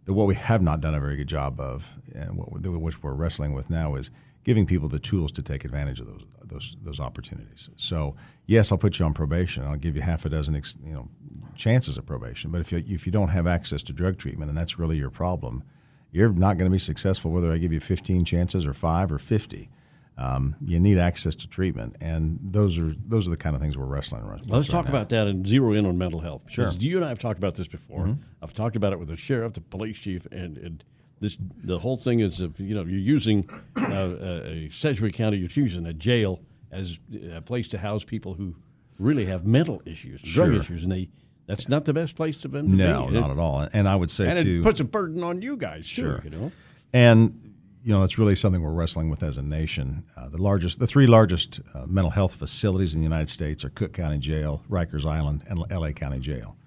The, 0.06 0.14
what 0.14 0.26
we 0.26 0.34
have 0.34 0.62
not 0.62 0.80
done 0.80 0.94
a 0.94 1.00
very 1.00 1.16
good 1.16 1.28
job 1.28 1.60
of, 1.60 1.98
and 2.14 2.36
what 2.36 2.50
which 2.66 3.02
we're 3.02 3.12
wrestling 3.12 3.52
with 3.52 3.68
now, 3.68 3.94
is 3.94 4.10
giving 4.44 4.66
people 4.66 4.88
the 4.88 4.98
tools 4.98 5.32
to 5.32 5.42
take 5.42 5.64
advantage 5.64 6.00
of 6.00 6.06
those 6.06 6.24
those 6.44 6.76
those 6.82 7.00
opportunities. 7.00 7.68
So 7.76 8.16
yes, 8.46 8.72
I'll 8.72 8.78
put 8.78 8.98
you 8.98 9.04
on 9.04 9.14
probation. 9.14 9.64
I'll 9.64 9.76
give 9.76 9.96
you 9.96 10.02
half 10.02 10.24
a 10.24 10.28
dozen 10.28 10.54
ex, 10.56 10.76
you 10.84 10.92
know 10.92 11.08
chances 11.54 11.98
of 11.98 12.06
probation. 12.06 12.50
But 12.50 12.60
if 12.60 12.72
you 12.72 12.82
if 12.86 13.06
you 13.06 13.12
don't 13.12 13.28
have 13.28 13.46
access 13.46 13.82
to 13.84 13.92
drug 13.92 14.18
treatment, 14.18 14.48
and 14.48 14.58
that's 14.58 14.78
really 14.78 14.96
your 14.96 15.10
problem, 15.10 15.62
you're 16.10 16.30
not 16.30 16.58
going 16.58 16.70
to 16.70 16.74
be 16.74 16.78
successful 16.78 17.30
whether 17.30 17.52
I 17.52 17.58
give 17.58 17.72
you 17.72 17.80
15 17.80 18.24
chances 18.24 18.66
or 18.66 18.74
five 18.74 19.12
or 19.12 19.18
50. 19.18 19.70
Um, 20.18 20.56
you 20.62 20.78
need 20.78 20.98
access 20.98 21.34
to 21.36 21.48
treatment, 21.48 21.96
and 22.00 22.38
those 22.42 22.78
are 22.78 22.94
those 23.06 23.26
are 23.26 23.30
the 23.30 23.38
kind 23.38 23.56
of 23.56 23.62
things 23.62 23.78
we're 23.78 23.86
wrestling 23.86 24.28
with. 24.28 24.42
Let's 24.46 24.68
talk 24.68 24.84
now. 24.84 24.90
about 24.90 25.08
that 25.10 25.26
and 25.26 25.46
zero 25.48 25.72
in 25.72 25.86
on 25.86 25.96
mental 25.96 26.20
health. 26.20 26.42
Sure. 26.48 26.66
Because 26.66 26.82
You 26.84 26.96
and 26.96 27.04
I 27.06 27.08
have 27.08 27.18
talked 27.18 27.38
about 27.38 27.54
this 27.54 27.68
before. 27.68 28.04
Mhm. 28.06 28.18
I've 28.42 28.52
talked 28.52 28.76
about 28.76 28.92
it 28.92 28.98
with 28.98 29.08
the 29.08 29.16
sheriff, 29.16 29.54
the 29.54 29.62
police 29.62 29.98
chief, 29.98 30.26
and, 30.30 30.58
and 30.58 30.84
this 31.20 31.36
the 31.64 31.78
whole 31.78 31.96
thing 31.96 32.20
is 32.20 32.40
uh, 32.40 32.48
you 32.58 32.74
know 32.74 32.82
you're 32.82 32.98
using 33.16 33.48
uh, 33.78 33.82
a, 33.84 34.66
a 34.66 34.70
Sedgwick 34.72 35.14
County, 35.14 35.36
you're 35.38 35.50
using 35.54 35.86
a 35.86 35.92
jail 35.92 36.40
as 36.70 36.98
a 37.34 37.40
place 37.40 37.68
to 37.68 37.78
house 37.78 38.04
people 38.04 38.34
who 38.34 38.54
really 38.98 39.26
have 39.26 39.44
mental 39.46 39.82
issues, 39.86 40.20
drug 40.22 40.50
Sure. 40.52 40.60
issues, 40.60 40.82
and 40.84 40.92
they 40.92 41.08
that's 41.46 41.68
not 41.68 41.84
the 41.84 41.92
best 41.92 42.14
place 42.16 42.36
to 42.38 42.48
them 42.48 42.70
to 42.70 42.76
No, 42.76 43.06
be. 43.08 43.14
not 43.18 43.30
at 43.30 43.38
all. 43.38 43.68
And 43.72 43.88
I 43.88 43.96
would 43.96 44.10
say 44.10 44.28
and 44.28 44.38
too, 44.38 44.60
it 44.60 44.62
puts 44.62 44.78
a 44.80 44.84
burden 44.84 45.22
on 45.24 45.42
you 45.42 45.56
guys 45.56 45.84
Sure. 45.86 46.18
too. 46.18 46.24
You 46.24 46.30
know. 46.36 46.52
And 46.92 47.54
you 47.82 47.92
know, 47.94 48.02
it's 48.02 48.18
really 48.18 48.36
something 48.36 48.60
we're 48.62 48.72
wrestling 48.72 49.08
with 49.08 49.22
as 49.22 49.38
a 49.38 49.42
nation. 49.42 50.04
Uh, 50.16 50.28
the 50.28 50.36
largest, 50.40 50.78
the 50.80 50.86
three 50.86 51.06
largest 51.06 51.60
uh, 51.74 51.86
mental 51.86 52.10
health 52.10 52.34
facilities 52.34 52.94
in 52.94 53.00
the 53.00 53.04
United 53.04 53.30
States 53.30 53.64
are 53.64 53.70
Cook 53.70 53.94
County 53.94 54.18
Jail, 54.18 54.62
Rikers 54.70 55.06
Island, 55.06 55.44
and 55.48 55.64
L.A. 55.70 55.94
County 55.94 56.18
Jail. 56.20 56.58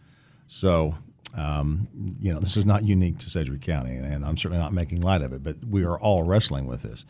So, 0.48 0.96
um, 1.36 1.88
you 2.20 2.34
know, 2.34 2.40
this 2.40 2.58
is 2.58 2.66
not 2.66 2.84
unique 2.84 3.18
to 3.20 3.30
Sedgwick 3.30 3.62
County, 3.62 3.96
and 3.96 4.26
I'm 4.26 4.38
certainly 4.38 4.62
not 4.62 4.74
making 4.74 5.02
light 5.02 5.22
of 5.22 5.34
it. 5.34 5.44
But 5.44 5.58
we 5.66 5.84
are 5.84 6.00
all 6.00 6.24
wrestling 6.24 6.68
with 6.68 6.84
this. 6.84 7.06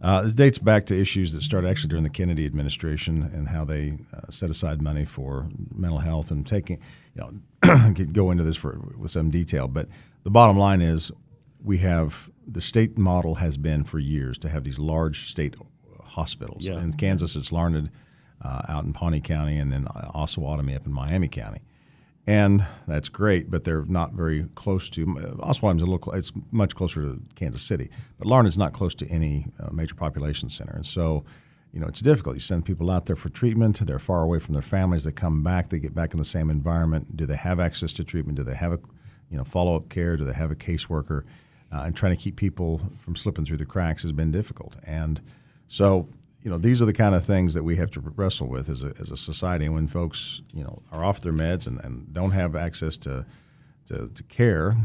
Uh, 0.00 0.22
this 0.22 0.34
dates 0.34 0.58
back 0.58 0.84
to 0.86 0.98
issues 0.98 1.32
that 1.32 1.42
started 1.42 1.68
actually 1.68 1.88
during 1.88 2.04
the 2.04 2.10
Kennedy 2.10 2.44
administration 2.44 3.22
and 3.22 3.48
how 3.48 3.64
they 3.64 3.98
uh, 4.14 4.30
set 4.30 4.50
aside 4.50 4.82
money 4.82 5.06
for 5.06 5.48
mental 5.74 6.00
health 6.00 6.30
and 6.30 6.46
taking, 6.46 6.78
you 7.14 7.22
know, 7.22 7.92
could 7.94 8.12
go 8.12 8.30
into 8.30 8.44
this 8.44 8.56
for, 8.56 8.78
with 8.98 9.10
some 9.10 9.30
detail. 9.30 9.68
But 9.68 9.88
the 10.22 10.30
bottom 10.30 10.58
line 10.58 10.82
is 10.82 11.10
we 11.64 11.78
have 11.78 12.28
the 12.46 12.60
state 12.60 12.98
model 12.98 13.36
has 13.36 13.56
been 13.56 13.84
for 13.84 13.98
years 13.98 14.36
to 14.38 14.50
have 14.50 14.64
these 14.64 14.78
large 14.78 15.30
state 15.30 15.54
hospitals. 16.04 16.64
Yeah. 16.64 16.78
In 16.78 16.92
Kansas, 16.92 17.34
it's 17.34 17.50
Larned 17.50 17.90
uh, 18.42 18.62
out 18.68 18.84
in 18.84 18.92
Pawnee 18.92 19.20
County 19.20 19.56
and 19.56 19.72
then 19.72 19.86
Osawatomie 20.14 20.76
up 20.76 20.86
in 20.86 20.92
Miami 20.92 21.28
County. 21.28 21.62
And 22.26 22.66
that's 22.88 23.08
great, 23.08 23.50
but 23.50 23.62
they're 23.62 23.84
not 23.84 24.12
very 24.12 24.48
close 24.56 24.90
to. 24.90 25.06
Osawatomie's 25.06 25.82
a 25.82 25.86
little. 25.86 26.12
It's 26.12 26.32
much 26.50 26.74
closer 26.74 27.02
to 27.02 27.22
Kansas 27.36 27.62
City, 27.62 27.88
but 28.18 28.26
Larned 28.26 28.48
is 28.48 28.58
not 28.58 28.72
close 28.72 28.96
to 28.96 29.08
any 29.08 29.46
uh, 29.60 29.70
major 29.70 29.94
population 29.94 30.48
center, 30.48 30.72
and 30.72 30.84
so 30.84 31.24
you 31.76 31.82
know, 31.82 31.88
it's 31.88 32.00
difficult. 32.00 32.36
You 32.36 32.40
send 32.40 32.64
people 32.64 32.90
out 32.90 33.04
there 33.04 33.16
for 33.16 33.28
treatment. 33.28 33.86
They're 33.86 33.98
far 33.98 34.22
away 34.22 34.38
from 34.38 34.54
their 34.54 34.62
families. 34.62 35.04
They 35.04 35.12
come 35.12 35.42
back. 35.42 35.68
They 35.68 35.78
get 35.78 35.94
back 35.94 36.14
in 36.14 36.18
the 36.18 36.24
same 36.24 36.48
environment. 36.48 37.18
Do 37.18 37.26
they 37.26 37.36
have 37.36 37.60
access 37.60 37.92
to 37.94 38.02
treatment? 38.02 38.38
Do 38.38 38.44
they 38.44 38.54
have 38.54 38.72
a, 38.72 38.78
you 39.30 39.36
know, 39.36 39.44
follow 39.44 39.76
up 39.76 39.90
care? 39.90 40.16
Do 40.16 40.24
they 40.24 40.32
have 40.32 40.50
a 40.50 40.54
caseworker? 40.54 41.24
Uh, 41.70 41.82
and 41.82 41.94
trying 41.94 42.16
to 42.16 42.22
keep 42.22 42.36
people 42.36 42.80
from 42.98 43.14
slipping 43.14 43.44
through 43.44 43.58
the 43.58 43.66
cracks 43.66 44.00
has 44.00 44.12
been 44.12 44.30
difficult. 44.30 44.78
And 44.84 45.20
so, 45.68 46.08
you 46.46 46.52
know, 46.52 46.58
these 46.58 46.80
are 46.80 46.84
the 46.84 46.92
kind 46.92 47.16
of 47.16 47.24
things 47.24 47.54
that 47.54 47.64
we 47.64 47.74
have 47.74 47.90
to 47.90 48.00
wrestle 48.00 48.46
with 48.46 48.68
as 48.68 48.84
a, 48.84 48.94
as 49.00 49.10
a 49.10 49.16
society. 49.16 49.64
And 49.64 49.74
when 49.74 49.88
folks, 49.88 50.42
you 50.54 50.62
know, 50.62 50.80
are 50.92 51.04
off 51.04 51.20
their 51.20 51.32
meds 51.32 51.66
and, 51.66 51.80
and 51.82 52.14
don't 52.14 52.30
have 52.30 52.54
access 52.54 52.96
to 52.98 53.26
to, 53.86 54.08
to 54.08 54.22
care, 54.24 54.76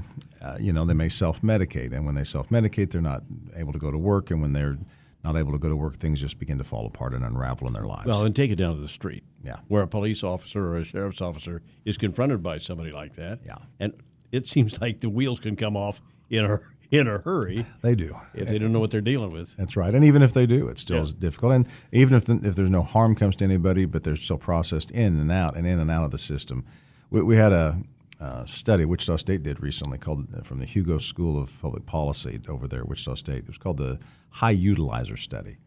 uh, 0.42 0.58
you 0.60 0.74
know, 0.74 0.86
they 0.86 0.96
may 0.96 1.08
self 1.08 1.44
medicate. 1.44 1.94
And 1.94 2.04
when 2.04 2.16
they 2.16 2.24
self 2.24 2.50
medicate, 2.50 2.90
they're 2.90 3.00
not 3.00 3.22
able 3.56 3.74
to 3.74 3.78
go 3.78 3.92
to 3.92 3.98
work. 4.00 4.32
And 4.32 4.42
when 4.42 4.54
they're 4.54 4.80
not 5.24 5.38
able 5.38 5.52
to 5.52 5.60
go 5.60 5.70
to 5.70 5.76
work, 5.76 5.98
things 5.98 6.20
just 6.20 6.40
begin 6.40 6.58
to 6.58 6.64
fall 6.64 6.88
apart 6.88 7.14
and 7.14 7.24
unravel 7.24 7.68
in 7.68 7.74
their 7.76 7.86
lives. 7.86 8.08
Well, 8.08 8.26
and 8.26 8.36
take 8.36 8.50
it 8.50 8.56
down 8.56 8.74
to 8.74 8.82
the 8.82 8.88
street. 8.88 9.24
Yeah. 9.44 9.58
Where 9.68 9.84
a 9.84 9.88
police 9.88 10.24
officer 10.24 10.66
or 10.66 10.78
a 10.78 10.84
sheriff's 10.84 11.22
officer 11.22 11.62
is 11.86 11.96
confronted 11.96 12.42
by 12.42 12.58
somebody 12.58 12.92
like 12.92 13.18
that. 13.18 13.42
Yeah. 13.46 13.60
And 13.80 13.94
it 14.32 14.50
seems 14.50 14.82
like 14.82 15.00
the 15.00 15.10
wheels 15.10 15.40
can 15.40 15.56
come 15.56 15.78
off 15.78 16.02
in 16.32 16.44
a 16.44 16.60
in 16.92 17.08
a 17.08 17.20
hurry 17.20 17.66
they 17.82 17.96
do. 17.96 18.16
if 18.34 18.50
they 18.50 18.60
don't 18.60 18.74
know 18.74 18.80
what 18.82 18.92
they're 18.92 19.02
dealing 19.02 19.32
with. 19.32 19.56
That's 19.56 19.76
right. 19.78 19.94
And 19.96 20.04
even 20.04 20.22
if 20.22 20.34
they 20.34 20.46
do, 20.46 20.68
it 20.68 20.78
still 20.78 20.98
Yeah. 20.98 21.04
is 21.04 21.14
difficult. 21.14 21.54
And 21.54 21.68
even 21.92 22.16
if, 22.18 22.26
the, 22.26 22.40
if 22.44 22.56
there's 22.56 22.70
no 22.70 22.84
harm 22.84 23.16
comes 23.16 23.36
to 23.38 23.46
anybody, 23.46 23.86
but 23.86 24.04
they're 24.04 24.16
still 24.18 24.38
processed 24.38 24.92
in 24.92 25.20
and 25.20 25.32
out 25.32 25.56
and 25.56 25.66
in 25.66 25.80
and 25.80 25.90
out 25.90 26.04
of 26.04 26.12
the 26.12 26.18
system. 26.18 26.66
We, 27.10 27.22
we 27.22 27.38
had 27.38 27.54
a 27.54 27.78
uh, 28.20 28.46
study 28.46 28.86
Wichita 28.86 29.16
State 29.16 29.42
did 29.42 29.64
recently 29.64 29.98
called 29.98 30.28
uh, 30.38 30.42
from 30.44 30.60
the 30.60 30.66
Hugo 30.66 30.98
School 31.00 31.42
of 31.42 31.60
Public 31.62 31.86
Policy 31.88 32.40
over 32.48 32.68
there 32.68 32.82
at 32.82 32.88
Wichita 32.90 33.16
State. 33.16 33.38
It 33.40 33.48
was 33.48 33.58
called 33.58 33.78
the 33.78 33.98
High 34.30 34.52
Utilizer 34.52 35.18
Study. 35.18 35.58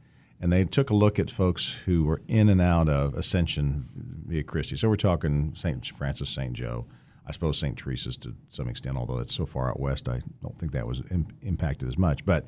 And 0.41 0.53
they 0.53 0.65
took 0.65 0.91
a 0.91 0.95
look 0.95 1.19
at 1.19 1.31
folks 1.31 1.73
who 1.87 2.05
were 2.05 2.21
in 2.29 2.49
and 2.51 2.61
out 2.61 2.89
of 2.89 3.15
Ascension 3.15 3.89
Via 4.27 4.43
Christi. 4.43 4.77
So 4.77 4.89
we're 4.91 4.97
talking 4.97 5.55
St. 5.57 5.87
Francis, 5.87 6.29
St. 6.29 6.53
Joe, 6.53 6.87
I 7.27 7.33
suppose 7.33 7.59
St. 7.59 7.77
Teresa's 7.77 8.17
to 8.19 8.35
some 8.51 8.69
extent, 8.69 8.97
although 8.97 9.19
it's 9.19 9.35
so 9.35 9.47
far 9.47 9.71
out 9.71 9.81
west, 9.81 10.09
I 10.09 10.21
don't 10.43 10.59
think 10.59 10.73
that 10.73 10.87
was 10.87 11.03
Im- 11.11 11.29
impacted 11.43 11.89
as 11.89 11.97
much. 11.97 12.25
But 12.25 12.47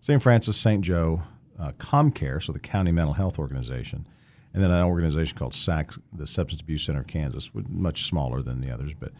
St. 0.00 0.22
Francis, 0.22 0.56
St. 0.56 0.82
Joe, 0.82 1.22
uh, 1.58 1.72
ComCare, 1.72 2.42
so 2.42 2.52
the 2.52 2.60
County 2.60 2.92
Mental 2.92 3.14
Health 3.14 3.38
Organization, 3.38 4.06
and 4.54 4.62
then 4.62 4.70
an 4.70 4.84
organization 4.84 5.36
called 5.36 5.54
SACS, 5.54 5.98
the 6.12 6.26
Substance 6.26 6.60
Abuse 6.60 6.84
Center 6.84 7.00
of 7.00 7.06
Kansas, 7.06 7.50
much 7.54 8.04
smaller 8.04 8.42
than 8.42 8.60
the 8.60 8.70
others. 8.70 8.92
But 8.98 9.12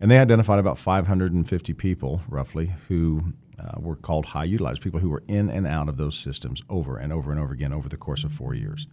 and 0.00 0.10
they 0.10 0.18
identified 0.18 0.58
about 0.58 0.78
550 0.78 1.72
people, 1.72 2.20
roughly, 2.28 2.72
who 2.88 3.32
uh, 3.58 3.80
were 3.80 3.96
called 3.96 4.26
high 4.26 4.44
utilized 4.44 4.82
people 4.82 5.00
who 5.00 5.08
were 5.08 5.22
in 5.26 5.48
and 5.48 5.66
out 5.66 5.88
of 5.88 5.96
those 5.96 6.16
systems 6.16 6.62
over 6.68 6.98
and 6.98 7.12
over 7.12 7.30
and 7.30 7.40
over 7.40 7.54
again 7.54 7.72
over 7.72 7.88
the 7.88 7.96
course 7.96 8.22
of 8.22 8.32
four 8.32 8.54
years. 8.54 8.86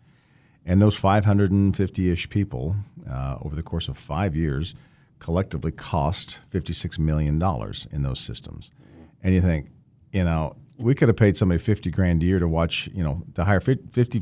And 0.66 0.82
those 0.82 0.96
550 0.96 2.10
ish 2.10 2.30
people, 2.30 2.78
uh, 3.10 3.38
over 3.42 3.56
the 3.56 3.64
course 3.64 3.90
of 3.90 3.98
five 3.98 4.36
years, 4.36 4.74
collectively 5.24 5.72
cost 5.72 6.40
$56 6.52 7.00
million 7.00 7.42
in 7.92 8.04
those 8.04 8.20
systems. 8.20 8.70
And 9.24 9.34
you 9.34 9.42
think, 9.42 9.70
you 10.12 10.26
know, 10.26 10.58
we 10.78 10.94
could 10.94 11.08
have 11.08 11.16
paid 11.16 11.38
somebody 11.38 11.60
50 11.60 11.90
grand 11.92 12.22
a 12.22 12.26
year 12.26 12.40
to 12.40 12.48
watch, 12.48 12.90
you 12.94 13.04
know, 13.04 13.24
to 13.36 13.46
hire 13.46 13.62
50, 13.62 14.22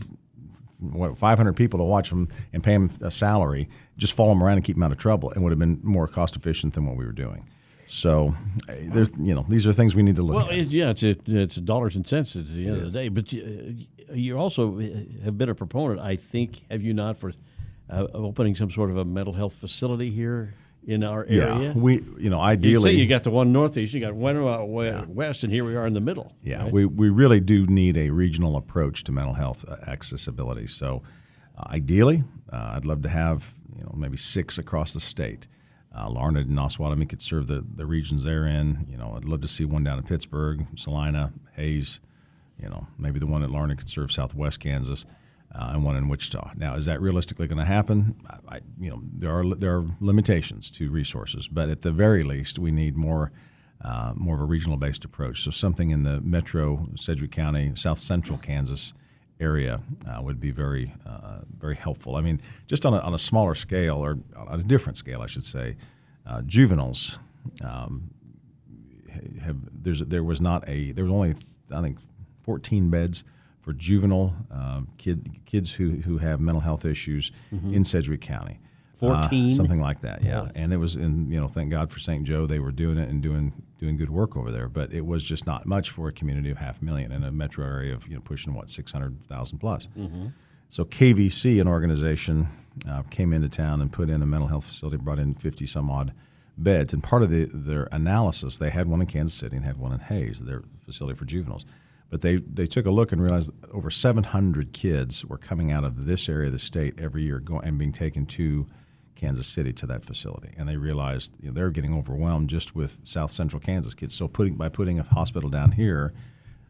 what, 0.79 1.17
500 1.17 1.53
people 1.53 1.79
to 1.79 1.83
watch 1.83 2.11
them 2.11 2.29
and 2.53 2.63
pay 2.63 2.73
them 2.73 2.91
a 3.01 3.09
salary, 3.09 3.67
just 3.97 4.13
follow 4.13 4.29
them 4.29 4.43
around 4.43 4.57
and 4.57 4.63
keep 4.63 4.75
them 4.75 4.83
out 4.83 4.91
of 4.91 4.99
trouble, 4.99 5.31
and 5.31 5.43
would 5.43 5.51
have 5.51 5.57
been 5.57 5.79
more 5.81 6.07
cost 6.07 6.35
efficient 6.35 6.75
than 6.75 6.85
what 6.85 6.95
we 6.97 7.05
were 7.05 7.11
doing. 7.11 7.49
So, 7.87 8.35
uh, 8.69 8.73
there's, 8.83 9.09
you 9.17 9.33
know, 9.33 9.43
these 9.49 9.65
are 9.65 9.73
things 9.73 9.95
we 9.95 10.03
need 10.03 10.15
to 10.17 10.21
look 10.21 10.35
Well, 10.35 10.49
at. 10.49 10.57
it, 10.57 10.67
yeah, 10.67 10.91
it's 10.91 11.03
it's 11.03 11.55
dollars 11.55 11.95
and 11.95 12.07
cents 12.07 12.35
at 12.35 12.47
the 12.47 12.67
end 12.67 12.77
of 12.77 12.83
the 12.83 12.91
day. 12.91 13.09
But 13.09 13.33
you, 13.33 13.87
you 14.13 14.37
also 14.37 14.79
have 15.23 15.37
been 15.37 15.49
a 15.49 15.55
proponent, 15.55 15.99
I 15.99 16.15
think, 16.15 16.61
have 16.69 16.83
you 16.83 16.93
not, 16.93 17.17
for 17.17 17.33
uh, 17.89 18.07
opening 18.13 18.55
some 18.55 18.69
sort 18.71 18.91
of 18.91 18.97
a 18.97 19.03
mental 19.03 19.33
health 19.33 19.55
facility 19.55 20.09
here 20.11 20.53
in 20.85 21.03
our 21.03 21.23
area? 21.25 21.59
yeah, 21.59 21.73
we, 21.73 21.95
you 22.17 22.29
know, 22.29 22.37
You 22.37 22.43
ideally, 22.43 22.91
say 22.91 22.97
you 22.97 23.07
got 23.07 23.23
the 23.23 23.31
one 23.31 23.51
northeast, 23.51 23.93
you 23.93 23.99
got 23.99 24.13
one 24.13 24.37
out 24.37 24.67
we- 24.69 24.91
west, 25.07 25.43
and 25.43 25.51
here 25.53 25.63
we 25.63 25.75
are 25.75 25.85
in 25.85 25.93
the 25.93 26.01
middle. 26.01 26.33
Yeah, 26.43 26.63
right? 26.63 26.71
we, 26.71 26.85
we 26.85 27.09
really 27.09 27.39
do 27.39 27.65
need 27.67 27.97
a 27.97 28.09
regional 28.09 28.57
approach 28.57 29.03
to 29.05 29.11
mental 29.11 29.33
health 29.33 29.63
uh, 29.67 29.75
accessibility. 29.87 30.67
So, 30.67 31.03
uh, 31.57 31.63
ideally, 31.69 32.23
uh, 32.51 32.73
I'd 32.75 32.85
love 32.85 33.01
to 33.03 33.09
have 33.09 33.53
you 33.77 33.83
know 33.83 33.93
maybe 33.95 34.17
six 34.17 34.57
across 34.57 34.93
the 34.93 34.99
state. 34.99 35.47
Uh, 35.93 36.09
Larned 36.09 36.37
and 36.37 36.57
Osawatomie 36.57 37.07
could 37.09 37.21
serve 37.21 37.47
the, 37.47 37.65
the 37.75 37.85
regions 37.85 38.23
they're 38.23 38.47
in. 38.47 38.87
You 38.89 38.95
know, 38.97 39.13
I'd 39.17 39.25
love 39.25 39.41
to 39.41 39.47
see 39.47 39.65
one 39.65 39.83
down 39.83 39.97
in 39.97 40.05
Pittsburg, 40.05 40.65
Salina, 40.77 41.33
Hays. 41.57 41.99
You 42.57 42.69
know, 42.69 42.87
maybe 42.97 43.19
the 43.19 43.25
one 43.25 43.43
at 43.43 43.49
Larned 43.51 43.77
could 43.77 43.89
serve 43.89 44.11
Southwest 44.11 44.59
Kansas, 44.61 45.05
uh, 45.53 45.71
and 45.73 45.83
one 45.83 45.95
in 45.95 46.07
Wichita. 46.07 46.51
Now, 46.55 46.75
is 46.75 46.85
that 46.85 47.01
realistically 47.01 47.47
going 47.47 47.57
to 47.57 47.65
happen? 47.65 48.15
I, 48.47 48.61
you 48.79 48.89
know, 48.89 49.01
there 49.13 49.31
are 49.31 49.55
there 49.55 49.77
are 49.77 49.85
limitations 49.99 50.71
to 50.71 50.89
resources, 50.89 51.47
but 51.47 51.69
at 51.69 51.81
the 51.81 51.91
very 51.91 52.23
least, 52.23 52.57
we 52.59 52.71
need 52.71 52.95
more 52.95 53.31
uh, 53.83 54.13
more 54.15 54.35
of 54.35 54.41
a 54.41 54.45
regional 54.45 54.77
based 54.77 55.03
approach. 55.03 55.43
So 55.43 55.51
something 55.51 55.89
in 55.89 56.03
the 56.03 56.21
metro 56.21 56.87
Sedgwick 56.95 57.31
County, 57.31 57.71
South 57.75 57.99
Central 57.99 58.37
Kansas 58.37 58.93
area 59.39 59.81
uh, 60.07 60.21
would 60.21 60.39
be 60.39 60.51
very 60.51 60.93
uh, 61.05 61.39
very 61.57 61.75
helpful. 61.75 62.15
I 62.15 62.21
mean, 62.21 62.41
just 62.67 62.85
on 62.85 62.93
a, 62.93 62.99
on 62.99 63.13
a 63.13 63.19
smaller 63.19 63.55
scale 63.55 63.97
or 63.97 64.19
on 64.35 64.59
a 64.59 64.63
different 64.63 64.97
scale, 64.97 65.21
I 65.21 65.25
should 65.25 65.45
say, 65.45 65.75
uh, 66.25 66.41
juveniles. 66.43 67.17
Um, 67.63 68.11
have 69.43 69.57
there 69.73 70.23
was 70.23 70.39
not 70.39 70.67
a 70.69 70.91
there 70.93 71.03
was 71.03 71.11
only 71.11 71.35
I 71.71 71.81
think 71.81 71.99
14 72.43 72.89
beds 72.89 73.23
for 73.61 73.73
juvenile 73.73 74.33
uh, 74.53 74.81
kid 74.97 75.29
kids 75.45 75.73
who 75.73 75.91
who 76.01 76.17
have 76.17 76.39
mental 76.39 76.61
health 76.61 76.85
issues 76.85 77.31
in 77.51 77.83
Sedgwick 77.85 78.21
County. 78.21 78.59
Uh, 79.01 79.23
14? 79.27 79.51
something 79.55 79.79
like 79.79 80.01
that, 80.01 80.23
yeah. 80.23 80.47
And 80.53 80.71
it 80.71 80.77
was 80.77 80.95
in 80.95 81.31
you 81.31 81.39
know 81.39 81.47
thank 81.47 81.71
God 81.71 81.89
for 81.91 81.99
St. 81.99 82.23
Joe 82.23 82.45
they 82.45 82.59
were 82.59 82.71
doing 82.71 82.97
it 82.99 83.09
and 83.09 83.21
doing 83.21 83.51
doing 83.79 83.97
good 83.97 84.09
work 84.11 84.37
over 84.37 84.51
there. 84.51 84.67
But 84.69 84.93
it 84.93 85.05
was 85.05 85.23
just 85.23 85.47
not 85.47 85.65
much 85.65 85.89
for 85.89 86.07
a 86.07 86.11
community 86.11 86.51
of 86.51 86.57
half 86.57 86.81
a 86.81 86.85
million 86.85 87.11
in 87.11 87.23
a 87.23 87.31
metro 87.31 87.65
area 87.65 87.93
of 87.95 88.07
you 88.07 88.15
know 88.15 88.21
pushing 88.21 88.53
what 88.53 88.69
600,000 88.69 89.57
plus. 89.57 89.87
So 90.69 90.85
KVC, 90.85 91.59
an 91.59 91.67
organization, 91.67 92.47
uh, 92.87 93.01
came 93.09 93.33
into 93.33 93.49
town 93.49 93.81
and 93.81 93.91
put 93.91 94.09
in 94.09 94.21
a 94.21 94.25
mental 94.25 94.47
health 94.47 94.65
facility, 94.65 94.97
brought 94.97 95.19
in 95.19 95.33
50 95.33 95.65
some 95.65 95.89
odd 95.89 96.13
beds. 96.57 96.93
And 96.93 97.03
part 97.03 97.23
of 97.23 97.29
the, 97.29 97.49
their 97.51 97.89
analysis, 97.91 98.57
they 98.57 98.69
had 98.69 98.87
one 98.87 99.01
in 99.01 99.07
Kansas 99.07 99.37
City 99.37 99.57
and 99.57 99.65
had 99.65 99.77
one 99.77 99.91
in 99.91 99.99
Hays, 99.99 100.39
their 100.39 100.63
facility 100.85 101.17
for 101.17 101.25
juveniles. 101.25 101.65
But 102.11 102.21
they, 102.21 102.35
they 102.35 102.67
took 102.67 102.85
a 102.85 102.91
look 102.91 103.13
and 103.13 103.21
realized 103.21 103.51
over 103.73 103.89
700 103.89 104.73
kids 104.73 105.23
were 105.23 105.37
coming 105.37 105.71
out 105.71 105.85
of 105.85 106.05
this 106.05 106.27
area 106.27 106.47
of 106.47 106.53
the 106.53 106.59
state 106.59 106.99
every 106.99 107.23
year 107.23 107.39
going, 107.39 107.65
and 107.65 107.79
being 107.79 107.93
taken 107.93 108.25
to 108.27 108.67
Kansas 109.15 109.47
City 109.47 109.71
to 109.71 109.87
that 109.87 110.03
facility. 110.03 110.53
And 110.57 110.67
they 110.67 110.75
realized 110.75 111.37
you 111.41 111.47
know, 111.47 111.53
they're 111.53 111.69
getting 111.69 111.97
overwhelmed 111.97 112.49
just 112.49 112.75
with 112.75 112.99
South 113.03 113.31
Central 113.31 113.61
Kansas 113.61 113.95
kids. 113.95 114.13
So 114.13 114.27
putting 114.27 114.55
by 114.55 114.67
putting 114.67 114.99
a 114.99 115.03
hospital 115.03 115.49
down 115.49 115.71
here, 115.71 116.11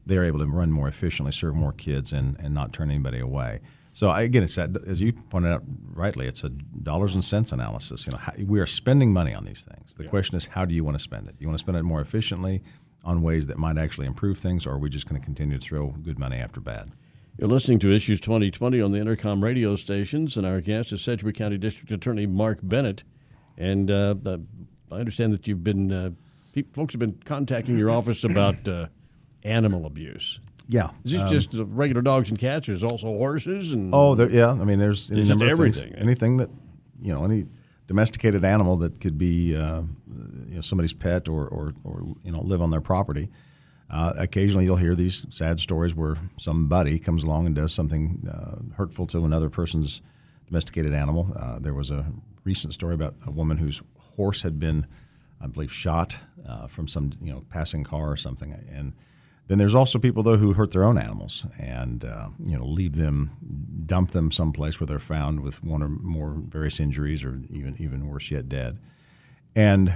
they're 0.05 0.25
able 0.25 0.39
to 0.39 0.45
run 0.45 0.71
more 0.71 0.87
efficiently, 0.87 1.31
serve 1.31 1.55
more 1.55 1.73
kids, 1.73 2.13
and, 2.13 2.37
and 2.39 2.53
not 2.53 2.71
turn 2.71 2.91
anybody 2.91 3.19
away. 3.19 3.61
So 3.93 4.09
I, 4.09 4.21
again, 4.21 4.43
it's 4.43 4.55
that, 4.55 4.69
as 4.87 5.01
you 5.01 5.11
pointed 5.11 5.53
out 5.53 5.63
rightly, 5.93 6.27
it's 6.27 6.43
a 6.43 6.49
dollars 6.49 7.15
and 7.15 7.23
cents 7.23 7.51
analysis. 7.51 8.05
You 8.05 8.11
know, 8.11 8.19
how, 8.19 8.33
we 8.45 8.59
are 8.59 8.67
spending 8.67 9.11
money 9.11 9.33
on 9.33 9.43
these 9.43 9.63
things. 9.63 9.95
The 9.95 10.07
question 10.07 10.37
is, 10.37 10.45
how 10.45 10.65
do 10.65 10.75
you 10.75 10.83
want 10.83 10.97
to 10.97 11.03
spend 11.03 11.27
it? 11.27 11.37
Do 11.37 11.41
you 11.41 11.47
want 11.47 11.57
to 11.57 11.63
spend 11.63 11.77
it 11.77 11.83
more 11.83 11.99
efficiently 11.99 12.61
on 13.03 13.21
ways 13.21 13.47
that 13.47 13.57
might 13.57 13.77
actually 13.77 14.07
improve 14.07 14.37
things, 14.37 14.65
or 14.65 14.71
are 14.73 14.77
we 14.77 14.89
just 14.89 15.07
going 15.09 15.19
to 15.19 15.25
continue 15.25 15.57
to 15.57 15.63
throw 15.63 15.87
good 15.89 16.19
money 16.19 16.37
after 16.37 16.59
bad? 16.59 16.91
You're 17.37 17.49
listening 17.49 17.79
to 17.79 17.91
Issues 17.91 18.19
2020 18.21 18.81
on 18.81 18.91
the 18.91 18.99
Intercom 18.99 19.43
radio 19.43 19.75
stations, 19.75 20.37
and 20.37 20.45
our 20.45 20.61
guest 20.61 20.91
is 20.91 21.01
Sedgwick 21.01 21.35
County 21.35 21.57
District 21.57 21.91
Attorney 21.91 22.25
Marc 22.27 22.59
Bennett. 22.61 23.03
And 23.57 23.89
uh, 23.89 24.15
I 24.91 24.95
understand 24.95 25.33
that 25.33 25.47
you've 25.47 25.63
been, 25.63 25.91
uh, 25.91 26.11
pe- 26.53 26.63
folks 26.73 26.93
have 26.93 26.99
been 26.99 27.19
contacting 27.25 27.77
your 27.77 27.89
office 27.89 28.23
about 28.23 28.67
uh, 28.67 28.87
animal 29.43 29.85
abuse. 29.85 30.39
Yeah. 30.67 30.91
Is 31.03 31.13
this 31.13 31.29
just 31.29 31.55
uh, 31.55 31.65
regular 31.65 32.01
dogs 32.01 32.29
and 32.29 32.37
cats, 32.37 32.69
or 32.69 32.73
is 32.73 32.83
also 32.83 33.07
horses? 33.07 33.73
And 33.73 33.93
Oh, 33.93 34.15
yeah. 34.27 34.51
I 34.51 34.63
mean, 34.63 34.77
there's 34.79 35.09
any 35.09 35.21
just 35.21 35.31
of 35.31 35.39
things. 35.39 35.51
everything. 35.51 35.95
Anything 35.95 36.37
that, 36.37 36.49
you 37.01 37.13
know, 37.13 37.25
any 37.25 37.45
domesticated 37.87 38.45
animal 38.45 38.77
that 38.77 38.99
could 39.01 39.17
be, 39.17 39.55
uh, 39.55 39.81
you 40.47 40.55
know, 40.55 40.61
somebody's 40.61 40.93
pet 40.93 41.27
or, 41.27 41.47
or, 41.47 41.73
or 41.83 42.03
you 42.23 42.31
know, 42.31 42.41
live 42.41 42.61
on 42.61 42.71
their 42.71 42.81
property. 42.81 43.29
Uh, 43.89 44.13
occasionally, 44.17 44.63
you'll 44.63 44.77
hear 44.77 44.95
these 44.95 45.25
sad 45.29 45.59
stories 45.59 45.93
where 45.93 46.15
somebody 46.37 46.97
comes 46.97 47.23
along 47.23 47.45
and 47.45 47.55
does 47.55 47.73
something 47.73 48.25
uh, 48.31 48.75
hurtful 48.75 49.05
to 49.05 49.25
another 49.25 49.49
person's 49.49 50.01
domesticated 50.47 50.93
animal. 50.93 51.33
Uh, 51.37 51.59
there 51.59 51.73
was 51.73 51.91
a 51.91 52.05
recent 52.45 52.73
story 52.73 52.93
about 52.93 53.15
a 53.25 53.31
woman 53.31 53.57
whose 53.57 53.81
horse 54.15 54.41
had 54.43 54.59
been, 54.59 54.85
I 55.41 55.47
believe, 55.47 55.73
shot 55.73 56.17
uh, 56.47 56.67
from 56.67 56.87
some 56.87 57.11
you 57.21 57.33
know 57.33 57.43
passing 57.49 57.83
car 57.83 58.09
or 58.09 58.17
something, 58.17 58.53
and 58.73 58.93
then 59.47 59.57
there's 59.57 59.75
also 59.75 59.99
people 59.99 60.23
though 60.23 60.37
who 60.37 60.53
hurt 60.53 60.71
their 60.71 60.83
own 60.83 60.97
animals 60.97 61.45
and 61.59 62.05
uh, 62.05 62.29
you 62.45 62.57
know 62.57 62.65
leave 62.65 62.95
them, 62.95 63.31
dump 63.85 64.11
them 64.11 64.31
someplace 64.31 64.79
where 64.79 64.87
they're 64.87 64.99
found 64.99 65.41
with 65.41 65.63
one 65.63 65.83
or 65.83 65.89
more 65.89 66.35
various 66.37 66.79
injuries 66.79 67.23
or 67.23 67.41
even 67.49 67.75
even 67.79 68.07
worse 68.07 68.31
yet 68.31 68.47
dead. 68.47 68.79
And 69.55 69.89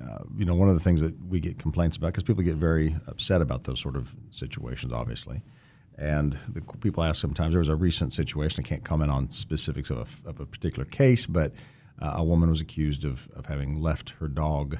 uh, 0.00 0.18
you 0.36 0.44
know 0.44 0.54
one 0.54 0.68
of 0.68 0.74
the 0.74 0.80
things 0.80 1.00
that 1.00 1.14
we 1.26 1.40
get 1.40 1.58
complaints 1.58 1.96
about 1.96 2.08
because 2.08 2.22
people 2.22 2.42
get 2.42 2.56
very 2.56 2.96
upset 3.06 3.40
about 3.40 3.64
those 3.64 3.80
sort 3.80 3.96
of 3.96 4.14
situations, 4.30 4.92
obviously. 4.92 5.42
And 5.98 6.38
the 6.48 6.62
people 6.80 7.02
ask 7.02 7.20
sometimes. 7.20 7.52
There 7.52 7.58
was 7.58 7.68
a 7.68 7.76
recent 7.76 8.12
situation. 8.12 8.64
I 8.64 8.68
can't 8.68 8.84
comment 8.84 9.10
on 9.10 9.30
specifics 9.30 9.90
of 9.90 9.98
a, 9.98 10.28
of 10.28 10.40
a 10.40 10.46
particular 10.46 10.86
case, 10.86 11.26
but 11.26 11.52
uh, 12.00 12.14
a 12.16 12.24
woman 12.24 12.48
was 12.48 12.60
accused 12.60 13.04
of, 13.04 13.28
of 13.36 13.46
having 13.46 13.80
left 13.80 14.10
her 14.20 14.28
dog, 14.28 14.78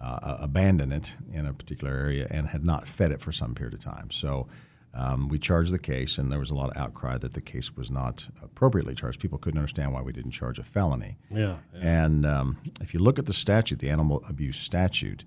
uh, 0.00 0.36
abandoned 0.40 0.92
it 0.92 1.12
in 1.32 1.46
a 1.46 1.52
particular 1.52 1.94
area, 1.94 2.26
and 2.30 2.48
had 2.48 2.64
not 2.64 2.88
fed 2.88 3.12
it 3.12 3.20
for 3.20 3.32
some 3.32 3.54
period 3.54 3.74
of 3.74 3.80
time. 3.80 4.10
So 4.10 4.48
um, 4.94 5.28
we 5.28 5.38
charged 5.38 5.72
the 5.72 5.78
case, 5.78 6.18
and 6.18 6.30
there 6.30 6.38
was 6.38 6.50
a 6.50 6.54
lot 6.54 6.70
of 6.70 6.76
outcry 6.76 7.18
that 7.18 7.32
the 7.32 7.40
case 7.40 7.76
was 7.76 7.90
not 7.90 8.28
appropriately 8.42 8.94
charged. 8.94 9.20
People 9.20 9.38
couldn't 9.38 9.58
understand 9.58 9.92
why 9.92 10.02
we 10.02 10.12
didn't 10.12 10.30
charge 10.30 10.58
a 10.58 10.62
felony. 10.62 11.16
Yeah. 11.30 11.58
And 11.74 12.24
um, 12.24 12.58
if 12.80 12.94
you 12.94 13.00
look 13.00 13.18
at 13.18 13.26
the 13.26 13.32
statute, 13.32 13.80
the 13.80 13.90
animal 13.90 14.22
abuse 14.28 14.56
statute, 14.56 15.24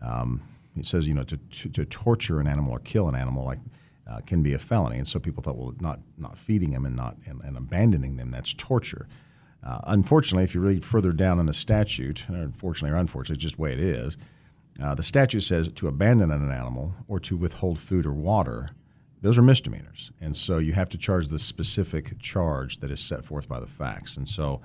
um, 0.00 0.42
it 0.76 0.86
says 0.86 1.06
you 1.06 1.14
know 1.14 1.24
to, 1.24 1.36
to, 1.36 1.68
to 1.68 1.84
torture 1.84 2.40
an 2.40 2.46
animal 2.46 2.72
or 2.72 2.78
kill 2.78 3.08
an 3.08 3.14
animal 3.14 3.44
like 3.44 3.58
uh, 4.10 4.20
can 4.20 4.42
be 4.42 4.54
a 4.54 4.58
felony. 4.58 4.96
And 4.96 5.06
so 5.06 5.18
people 5.18 5.42
thought, 5.42 5.56
well, 5.56 5.74
not 5.80 6.00
not 6.16 6.38
feeding 6.38 6.70
them 6.70 6.86
and 6.86 6.96
not 6.96 7.16
and, 7.26 7.40
and 7.42 7.56
abandoning 7.56 8.16
them 8.16 8.30
that's 8.30 8.54
torture. 8.54 9.06
Uh, 9.62 9.80
unfortunately, 9.84 10.44
if 10.44 10.54
you 10.54 10.60
read 10.60 10.84
further 10.84 11.12
down 11.12 11.38
in 11.38 11.46
the 11.46 11.52
statute, 11.52 12.24
unfortunately 12.28 12.96
or 12.96 13.00
unfortunately, 13.00 13.34
it's 13.34 13.42
just 13.42 13.56
the 13.56 13.62
way 13.62 13.72
it 13.72 13.80
is. 13.80 14.16
Uh, 14.82 14.94
the 14.94 15.02
statute 15.02 15.42
says 15.42 15.70
to 15.72 15.88
abandon 15.88 16.30
an 16.30 16.50
animal 16.50 16.94
or 17.08 17.20
to 17.20 17.36
withhold 17.36 17.78
food 17.78 18.06
or 18.06 18.12
water 18.12 18.70
those 19.22 19.36
are 19.36 19.42
misdemeanors. 19.42 20.10
And 20.20 20.36
so 20.36 20.58
you 20.58 20.72
have 20.72 20.88
to 20.90 20.98
charge 20.98 21.28
the 21.28 21.38
specific 21.38 22.18
charge 22.18 22.78
that 22.78 22.90
is 22.90 23.00
set 23.00 23.24
forth 23.24 23.48
by 23.48 23.60
the 23.60 23.66
facts. 23.66 24.16
And 24.16 24.26
so, 24.26 24.60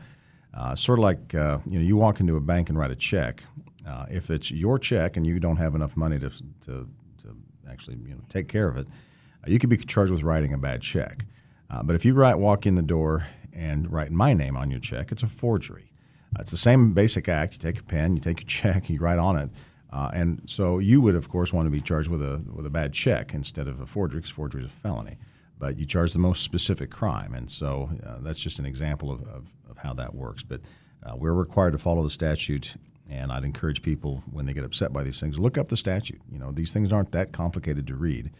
uh, 0.54 0.76
sort 0.76 1.00
of 1.00 1.04
like 1.04 1.36
uh, 1.36 1.58
you 1.66 1.78
know, 1.78 1.86
you 1.86 1.98
walk 1.98 2.22
into 2.22 2.38
a 2.38 2.42
bank 2.42 2.70
and 2.70 2.80
write 2.80 2.92
a 2.92 2.96
check. 2.96 3.44
Uh, 3.86 4.06
if 4.10 4.30
it's 4.30 4.52
your 4.52 4.80
check 4.80 5.18
and 5.18 5.28
you 5.28 5.40
don't 5.40 5.58
have 5.58 5.76
enough 5.76 5.98
money 5.98 6.18
to, 6.18 6.30
to, 6.30 6.88
to 7.22 7.36
actually 7.70 7.98
you 8.08 8.16
know, 8.16 8.22
take 8.30 8.48
care 8.48 8.68
of 8.68 8.78
it, 8.78 8.88
uh, 8.88 9.52
you 9.52 9.60
could 9.60 9.70
be 9.70 9.78
charged 9.78 10.12
with 10.12 10.24
writing 10.24 10.54
a 10.54 10.58
bad 10.58 10.82
check. 10.82 11.26
Uh, 11.70 11.84
but 11.84 11.96
if 11.96 12.06
you 12.06 12.14
write, 12.14 12.36
walk 12.36 12.66
in 12.66 12.76
the 12.76 12.82
door 12.82 13.28
and 13.56 13.92
write 13.92 14.12
my 14.12 14.34
name 14.34 14.58
on 14.58 14.70
your 14.70 14.80
check, 14.80 15.12
it's 15.12 15.24
a 15.24 15.28
forgery. 15.28 15.92
Uh, 16.36 16.42
it's 16.42 16.52
the 16.52 16.58
same 16.58 16.94
basic 16.94 17.30
act. 17.30 17.54
You 17.54 17.60
take 17.60 17.80
a 17.80 17.84
pen, 17.84 18.16
you 18.16 18.22
take 18.22 18.42
a 18.42 18.46
check, 18.46 18.90
you 18.90 19.00
write 19.00 19.20
on 19.20 19.38
it. 19.38 19.50
Uh, 19.92 20.12
and 20.14 20.42
so 20.46 20.80
you 20.80 21.00
would, 21.00 21.16
of 21.16 21.30
course, 21.30 21.54
want 21.54 21.66
to 21.68 21.70
be 21.70 21.80
charged 21.80 22.10
with 22.10 22.22
a 22.22 22.42
with 22.54 22.66
a 22.66 22.70
bad 22.70 22.92
check 22.92 23.34
instead 23.34 23.68
of 23.68 23.80
a 23.80 23.86
forgery, 23.86 24.20
because 24.20 24.32
forgery 24.32 24.64
is 24.64 24.70
a 24.70 24.74
felony. 24.74 25.18
But 25.58 25.80
you 25.80 25.86
charge 25.86 26.12
the 26.12 26.20
most 26.20 26.44
specific 26.44 26.92
crime, 26.92 27.34
and 27.34 27.50
so 27.50 27.90
uh, 28.06 28.18
that's 28.20 28.40
just 28.40 28.60
an 28.60 28.66
example 28.66 29.10
of, 29.10 29.22
of, 29.22 29.46
of 29.70 29.78
how 29.78 29.94
that 29.94 30.14
works. 30.14 30.44
But 30.44 30.60
uh, 31.02 31.16
we're 31.16 31.34
required 31.34 31.72
to 31.72 31.78
follow 31.78 32.04
the 32.04 32.10
statute, 32.10 32.76
and 33.10 33.32
I'd 33.32 33.46
encourage 33.46 33.82
people 33.82 34.22
when 34.30 34.46
they 34.46 34.54
get 34.54 34.66
upset 34.66 34.92
by 34.92 35.04
these 35.04 35.20
things, 35.20 35.40
look 35.40 35.58
up 35.58 35.70
the 35.70 35.78
statute. 35.78 36.20
You 36.30 36.40
know, 36.40 36.52
these 36.52 36.74
things 36.74 36.92
aren't 36.92 37.14
that 37.14 37.32
complicated 37.32 37.88
to 37.88 37.96
read. 37.96 38.32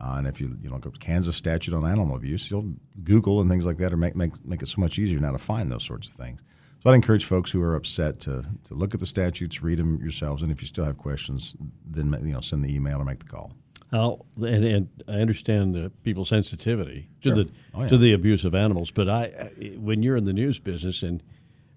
Uh, 0.00 0.14
and 0.18 0.26
if 0.26 0.40
you 0.40 0.56
you 0.60 0.68
know 0.68 0.74
look 0.76 0.86
up 0.86 0.98
Kansas 0.98 1.36
statute 1.36 1.72
on 1.74 1.84
animal 1.86 2.16
abuse, 2.16 2.50
you'll 2.50 2.74
Google 3.04 3.40
and 3.40 3.48
things 3.48 3.64
like 3.66 3.76
that, 3.78 3.92
or 3.92 3.96
make 3.96 4.16
make 4.16 4.44
make 4.44 4.62
it 4.62 4.68
so 4.68 4.80
much 4.80 4.98
easier 4.98 5.18
now 5.20 5.30
to 5.32 5.38
find 5.38 5.70
those 5.70 5.84
sorts 5.84 6.08
of 6.08 6.14
things. 6.14 6.40
So 6.82 6.90
I'd 6.90 6.94
encourage 6.96 7.24
folks 7.24 7.52
who 7.52 7.62
are 7.62 7.76
upset 7.76 8.18
to, 8.20 8.44
to 8.64 8.74
look 8.74 8.92
at 8.92 8.98
the 8.98 9.06
statutes, 9.06 9.62
read 9.62 9.78
them 9.78 10.00
yourselves, 10.00 10.42
and 10.42 10.50
if 10.50 10.60
you 10.60 10.66
still 10.66 10.84
have 10.84 10.98
questions, 10.98 11.54
then 11.88 12.12
you 12.24 12.32
know 12.32 12.40
send 12.40 12.64
the 12.64 12.74
email 12.74 12.98
or 13.00 13.04
make 13.04 13.20
the 13.20 13.26
call. 13.26 13.52
Oh, 13.92 14.20
and, 14.38 14.64
and 14.64 14.88
I 15.06 15.20
understand 15.20 15.74
the 15.74 15.90
people's 16.02 16.30
sensitivity 16.30 17.10
to 17.20 17.28
Sure. 17.28 17.34
the 17.44 17.50
Oh, 17.74 17.82
yeah. 17.82 17.88
to 17.88 17.98
the 17.98 18.12
abuse 18.14 18.44
of 18.44 18.54
animals, 18.54 18.90
but 18.90 19.08
I, 19.08 19.24
I- 19.60 19.76
when 19.78 20.02
you're 20.02 20.16
in 20.16 20.24
the 20.24 20.32
news 20.32 20.58
business 20.58 21.02
and 21.04 21.22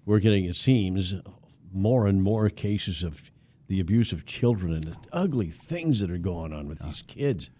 we're 0.06 0.18
getting, 0.20 0.46
it 0.46 0.56
seems, 0.56 1.14
more 1.72 2.06
and 2.06 2.22
more 2.22 2.48
cases 2.48 3.02
of 3.02 3.30
the 3.68 3.78
abuse 3.80 4.12
of 4.12 4.24
children 4.24 4.72
and 4.72 4.84
the 4.84 4.96
ugly 5.12 5.50
things 5.50 6.00
that 6.00 6.10
are 6.10 6.16
going 6.18 6.52
on 6.54 6.68
with 6.68 6.78
these 6.80 7.02
kids. 7.06 7.50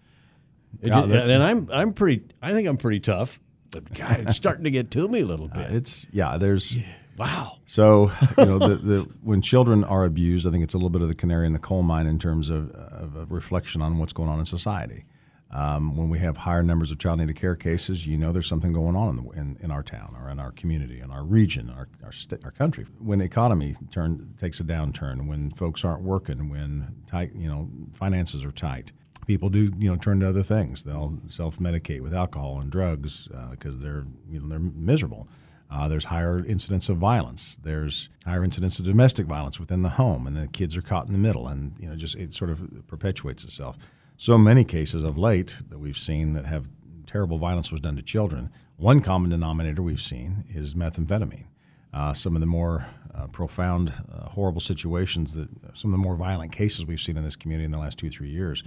Yeah, 0.81 1.03
and 1.03 1.43
I'm 1.43 1.69
I'm 1.71 1.93
pretty. 1.93 2.23
I 2.41 2.51
think 2.51 2.67
I'm 2.67 2.77
pretty 2.77 2.99
tough, 2.99 3.39
but 3.71 3.91
God, 3.93 4.21
it's 4.21 4.35
starting 4.35 4.63
to 4.65 4.71
get 4.71 4.91
to 4.91 5.07
me 5.07 5.21
a 5.21 5.25
little 5.25 5.47
bit. 5.47 5.71
It's 5.71 6.07
yeah, 6.11 6.37
there's 6.37 6.77
wow. 7.17 7.57
So 7.65 8.11
you 8.37 8.45
know, 8.45 8.59
the, 8.59 8.75
the 8.75 8.99
when 9.21 9.41
children 9.41 9.83
are 9.83 10.05
abused, 10.05 10.47
I 10.47 10.51
think 10.51 10.63
it's 10.63 10.73
a 10.73 10.77
little 10.77 10.89
bit 10.89 11.01
of 11.01 11.07
the 11.07 11.15
canary 11.15 11.47
in 11.47 11.53
the 11.53 11.59
coal 11.59 11.83
mine 11.83 12.07
in 12.07 12.19
terms 12.19 12.49
of, 12.49 12.71
of 12.71 13.15
a 13.15 13.25
reflection 13.25 13.81
on 13.81 13.97
what's 13.97 14.13
going 14.13 14.29
on 14.29 14.39
in 14.39 14.45
society. 14.45 15.05
Um, 15.49 15.95
when 15.95 16.09
we 16.09 16.19
have 16.19 16.35
higher 16.35 16.61
numbers 16.61 16.91
of 16.91 16.99
child 16.99 17.19
needed 17.19 17.37
care 17.37 17.55
cases, 17.55 18.05
you 18.05 18.17
know 18.17 18.33
there's 18.33 18.47
something 18.47 18.73
going 18.73 18.97
on 18.97 19.17
in, 19.17 19.23
the, 19.23 19.31
in, 19.31 19.57
in 19.61 19.71
our 19.71 19.81
town 19.81 20.13
or 20.21 20.29
in 20.29 20.39
our 20.39 20.51
community, 20.51 20.99
in 20.99 21.09
our 21.09 21.23
region, 21.23 21.69
our 21.69 21.87
our, 22.03 22.11
st- 22.11 22.43
our 22.43 22.51
country. 22.51 22.85
When 22.99 23.19
the 23.19 23.25
economy 23.25 23.75
turn 23.89 24.35
takes 24.39 24.59
a 24.59 24.65
downturn, 24.65 25.27
when 25.27 25.49
folks 25.51 25.85
aren't 25.85 26.01
working, 26.03 26.49
when 26.49 26.95
tight, 27.07 27.31
you 27.33 27.47
know, 27.47 27.69
finances 27.93 28.43
are 28.43 28.51
tight, 28.51 28.91
people 29.27 29.49
do 29.49 29.71
you 29.77 29.91
know 29.91 29.97
turn 29.97 30.21
to 30.21 30.29
other 30.29 30.43
things. 30.43 30.83
They'll 30.83 31.19
self 31.29 31.57
medicate 31.57 32.01
with 32.01 32.13
alcohol 32.13 32.59
and 32.59 32.71
drugs 32.71 33.29
because 33.51 33.81
they're 33.81 34.05
you 34.29 34.39
know 34.39 34.47
they're 34.47 34.59
miserable. 34.59 35.27
Uh, 35.69 35.87
there's 35.89 36.05
higher 36.05 36.43
incidence 36.45 36.87
of 36.87 36.97
violence. 36.97 37.59
There's 37.61 38.09
higher 38.25 38.43
incidence 38.43 38.79
of 38.79 38.85
domestic 38.85 39.25
violence 39.25 39.59
within 39.59 39.81
the 39.81 39.89
home, 39.89 40.25
and 40.25 40.37
the 40.37 40.47
kids 40.47 40.77
are 40.77 40.81
caught 40.81 41.07
in 41.07 41.11
the 41.11 41.19
middle, 41.19 41.47
and 41.47 41.75
you 41.77 41.89
know, 41.89 41.95
just 41.95 42.15
it 42.15 42.33
sort 42.33 42.49
of 42.49 42.87
perpetuates 42.87 43.43
itself. 43.43 43.77
So 44.15 44.37
many 44.37 44.63
cases 44.63 45.03
of 45.03 45.17
late 45.17 45.57
that 45.69 45.77
we've 45.77 45.97
seen 45.97 46.33
that 46.33 46.45
have 46.45 46.67
terrible 47.05 47.37
violence 47.37 47.71
was 47.71 47.81
done 47.81 47.97
to 47.97 48.01
children. 48.01 48.49
One 48.77 49.01
common 49.01 49.29
denominator 49.29 49.81
we've 49.81 50.01
seen 50.01 50.45
is 50.49 50.73
methamphetamine. 50.73 51.47
Uh, 51.93 52.13
some 52.13 52.35
of 52.35 52.39
the 52.39 52.47
more 52.47 52.89
uh, 53.13 53.27
profound, 53.27 53.91
uh, 54.11 54.29
horrible 54.29 54.61
situations 54.61 55.33
that 55.33 55.49
some 55.73 55.91
of 55.91 55.99
the 55.99 56.03
more 56.03 56.15
violent 56.15 56.51
cases 56.51 56.85
we've 56.85 57.01
seen 57.01 57.17
in 57.17 57.23
this 57.23 57.35
community 57.35 57.65
in 57.65 57.71
the 57.71 57.77
last 57.77 57.97
two, 57.97 58.09
three 58.09 58.29
years, 58.29 58.63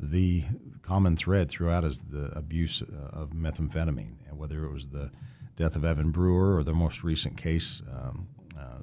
the 0.00 0.44
common 0.82 1.16
thread 1.16 1.50
throughout 1.50 1.84
is 1.84 2.00
the 2.00 2.32
abuse 2.36 2.82
uh, 2.82 3.20
of 3.20 3.30
methamphetamine, 3.30 4.14
and 4.28 4.38
whether 4.38 4.64
it 4.64 4.72
was 4.72 4.88
the 4.88 5.10
death 5.56 5.76
of 5.76 5.84
Evan 5.84 6.10
Brewer 6.10 6.56
or 6.56 6.64
the 6.64 6.72
most 6.72 7.04
recent 7.04 7.36
case, 7.36 7.82
um, 7.92 8.26
uh, 8.58 8.78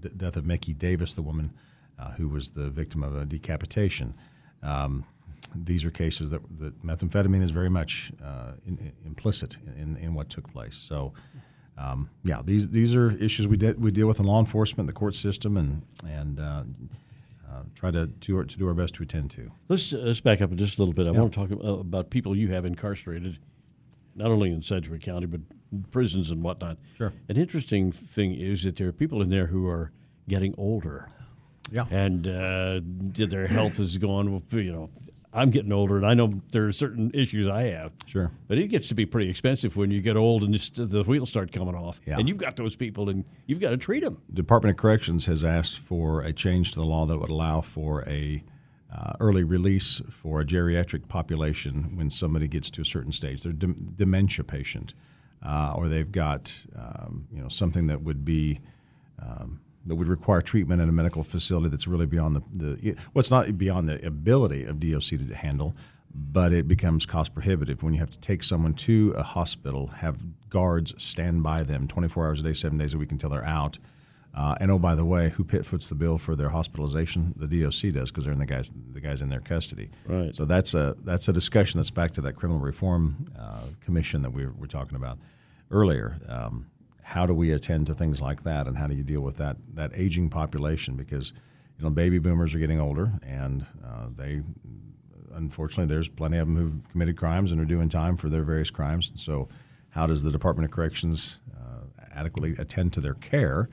d- 0.00 0.10
death 0.16 0.36
of 0.36 0.46
Mickey 0.46 0.72
Davis, 0.72 1.14
the 1.14 1.22
woman 1.22 1.52
uh, 1.98 2.12
who 2.12 2.28
was 2.28 2.50
the 2.50 2.70
victim 2.70 3.02
of 3.02 3.16
a 3.16 3.24
decapitation. 3.24 4.14
Um, 4.62 5.04
these 5.54 5.84
are 5.84 5.90
cases 5.90 6.30
that, 6.30 6.40
that 6.58 6.80
methamphetamine 6.84 7.42
is 7.42 7.50
very 7.50 7.70
much 7.70 8.12
uh, 8.24 8.52
in, 8.64 8.78
in- 8.78 8.92
implicit 9.04 9.58
in, 9.76 9.96
in 9.96 10.14
what 10.14 10.28
took 10.28 10.50
place. 10.52 10.76
So, 10.76 11.12
um, 11.76 12.08
yeah, 12.22 12.40
these 12.44 12.68
these 12.68 12.94
are 12.94 13.10
issues 13.16 13.48
we 13.48 13.56
de- 13.56 13.74
we 13.74 13.90
deal 13.90 14.06
with 14.06 14.20
in 14.20 14.26
law 14.26 14.38
enforcement, 14.38 14.86
the 14.86 14.92
court 14.92 15.16
system, 15.16 15.56
and 15.56 15.82
and 16.06 16.38
uh, 16.38 16.62
try 17.74 17.90
to 17.90 18.06
do 18.06 18.36
our, 18.36 18.44
to 18.44 18.58
do 18.58 18.66
our 18.68 18.74
best 18.74 18.94
to 18.94 19.02
attend 19.02 19.30
to. 19.32 19.50
Let's, 19.68 19.92
uh, 19.92 19.98
let's 19.98 20.20
back 20.20 20.40
up 20.40 20.54
just 20.54 20.78
a 20.78 20.82
little 20.82 20.94
bit. 20.94 21.06
I 21.06 21.10
want 21.10 21.32
to 21.32 21.38
talk 21.38 21.50
about, 21.50 21.80
about 21.80 22.10
people 22.10 22.36
you 22.36 22.48
have 22.52 22.64
incarcerated, 22.64 23.38
not 24.14 24.30
only 24.30 24.50
in 24.50 24.62
Sedgwick 24.62 25.02
County, 25.02 25.26
but 25.26 25.40
prisons 25.90 26.30
and 26.30 26.42
whatnot. 26.42 26.78
Sure. 26.96 27.12
An 27.28 27.36
interesting 27.36 27.92
thing 27.92 28.34
is 28.34 28.62
that 28.64 28.76
there 28.76 28.88
are 28.88 28.92
people 28.92 29.22
in 29.22 29.30
there 29.30 29.46
who 29.46 29.66
are 29.68 29.92
getting 30.28 30.54
older. 30.56 31.08
Yeah. 31.70 31.86
And 31.90 32.26
uh, 32.26 32.80
their 32.84 33.46
health 33.46 33.80
is 33.80 33.96
going, 33.96 34.42
you 34.50 34.72
know, 34.72 34.90
I'm 35.34 35.50
getting 35.50 35.72
older, 35.72 35.96
and 35.96 36.06
I 36.06 36.14
know 36.14 36.32
there 36.52 36.66
are 36.66 36.72
certain 36.72 37.10
issues 37.12 37.50
I 37.50 37.64
have. 37.64 37.92
Sure. 38.06 38.30
But 38.46 38.58
it 38.58 38.68
gets 38.68 38.86
to 38.88 38.94
be 38.94 39.04
pretty 39.04 39.28
expensive 39.28 39.76
when 39.76 39.90
you 39.90 40.00
get 40.00 40.16
old 40.16 40.44
and 40.44 40.54
just, 40.54 40.76
the 40.76 41.02
wheels 41.02 41.28
start 41.28 41.50
coming 41.50 41.74
off. 41.74 42.00
Yeah. 42.06 42.18
And 42.18 42.28
you've 42.28 42.38
got 42.38 42.56
those 42.56 42.76
people, 42.76 43.08
and 43.08 43.24
you've 43.46 43.60
got 43.60 43.70
to 43.70 43.76
treat 43.76 44.04
them. 44.04 44.22
Department 44.32 44.76
of 44.76 44.80
Corrections 44.80 45.26
has 45.26 45.44
asked 45.44 45.80
for 45.80 46.22
a 46.22 46.32
change 46.32 46.72
to 46.72 46.78
the 46.78 46.86
law 46.86 47.04
that 47.06 47.18
would 47.18 47.30
allow 47.30 47.60
for 47.60 48.08
a 48.08 48.44
uh, 48.94 49.14
early 49.18 49.42
release 49.42 50.00
for 50.08 50.40
a 50.40 50.44
geriatric 50.44 51.08
population 51.08 51.96
when 51.96 52.10
somebody 52.10 52.46
gets 52.46 52.70
to 52.70 52.80
a 52.80 52.84
certain 52.84 53.10
stage. 53.10 53.42
They're 53.42 53.52
dem- 53.52 53.92
dementia 53.96 54.44
patient, 54.44 54.94
uh, 55.44 55.74
or 55.76 55.88
they've 55.88 56.10
got 56.10 56.54
um, 56.76 57.26
you 57.32 57.42
know 57.42 57.48
something 57.48 57.88
that 57.88 58.02
would 58.02 58.24
be 58.24 58.60
um, 59.20 59.60
that 59.86 59.94
would 59.94 60.08
require 60.08 60.40
treatment 60.40 60.80
in 60.80 60.88
a 60.88 60.92
medical 60.92 61.22
facility 61.22 61.68
that's 61.68 61.86
really 61.86 62.06
beyond 62.06 62.36
the, 62.36 62.42
the 62.52 62.92
well, 63.12 63.20
it's 63.20 63.30
not 63.30 63.58
beyond 63.58 63.88
the 63.88 64.04
ability 64.06 64.64
of 64.64 64.80
DOC 64.80 65.08
to 65.28 65.34
handle, 65.34 65.76
but 66.14 66.52
it 66.52 66.68
becomes 66.68 67.06
cost 67.06 67.34
prohibitive 67.34 67.82
when 67.82 67.92
you 67.92 68.00
have 68.00 68.10
to 68.10 68.18
take 68.18 68.42
someone 68.42 68.74
to 68.74 69.14
a 69.16 69.22
hospital, 69.22 69.88
have 69.88 70.18
guards 70.48 70.94
stand 71.02 71.42
by 71.42 71.62
them 71.62 71.88
24 71.88 72.26
hours 72.26 72.40
a 72.40 72.44
day, 72.44 72.52
seven 72.52 72.78
days 72.78 72.94
a 72.94 72.98
week 72.98 73.12
until 73.12 73.30
they're 73.30 73.44
out. 73.44 73.78
Uh, 74.36 74.56
and 74.60 74.70
oh, 74.70 74.78
by 74.78 74.96
the 74.96 75.04
way, 75.04 75.30
who 75.30 75.44
pit 75.44 75.64
foots 75.64 75.86
the 75.86 75.94
bill 75.94 76.18
for 76.18 76.34
their 76.34 76.48
hospitalization? 76.48 77.34
The 77.36 77.46
DOC 77.46 77.92
does 77.92 78.10
because 78.10 78.24
they're 78.24 78.32
in 78.32 78.40
the 78.40 78.46
guys 78.46 78.72
the 78.92 79.00
guys 79.00 79.22
in 79.22 79.28
their 79.28 79.40
custody. 79.40 79.90
Right. 80.06 80.34
So 80.34 80.44
that's 80.44 80.74
a 80.74 80.96
that's 81.04 81.28
a 81.28 81.32
discussion 81.32 81.78
that's 81.78 81.90
back 81.90 82.12
to 82.12 82.20
that 82.22 82.34
criminal 82.34 82.60
reform 82.60 83.26
uh, 83.38 83.60
commission 83.84 84.22
that 84.22 84.32
we 84.32 84.44
were, 84.44 84.52
were 84.52 84.66
talking 84.66 84.96
about 84.96 85.18
earlier. 85.70 86.18
Um, 86.28 86.66
how 87.04 87.26
do 87.26 87.34
we 87.34 87.52
attend 87.52 87.86
to 87.86 87.94
things 87.94 88.20
like 88.20 88.42
that, 88.44 88.66
and 88.66 88.76
how 88.78 88.86
do 88.86 88.94
you 88.94 89.04
deal 89.04 89.20
with 89.20 89.36
that 89.36 89.56
that 89.74 89.92
aging 89.94 90.30
population? 90.30 90.96
Because 90.96 91.32
you 91.78 91.84
know, 91.84 91.90
baby 91.90 92.18
boomers 92.18 92.54
are 92.54 92.58
getting 92.58 92.80
older, 92.80 93.12
and 93.22 93.66
uh, 93.84 94.06
they 94.16 94.42
unfortunately 95.34 95.92
there's 95.92 96.08
plenty 96.08 96.38
of 96.38 96.48
them 96.48 96.56
who've 96.56 96.90
committed 96.90 97.16
crimes 97.16 97.52
and 97.52 97.60
are 97.60 97.66
doing 97.66 97.88
time 97.88 98.16
for 98.16 98.28
their 98.28 98.42
various 98.42 98.70
crimes. 98.70 99.10
And 99.10 99.18
so, 99.18 99.48
how 99.90 100.06
does 100.06 100.22
the 100.22 100.32
Department 100.32 100.64
of 100.64 100.74
Corrections 100.74 101.40
uh, 101.54 102.04
adequately 102.14 102.54
attend 102.58 102.94
to 102.94 103.00
their 103.00 103.14
care 103.14 103.68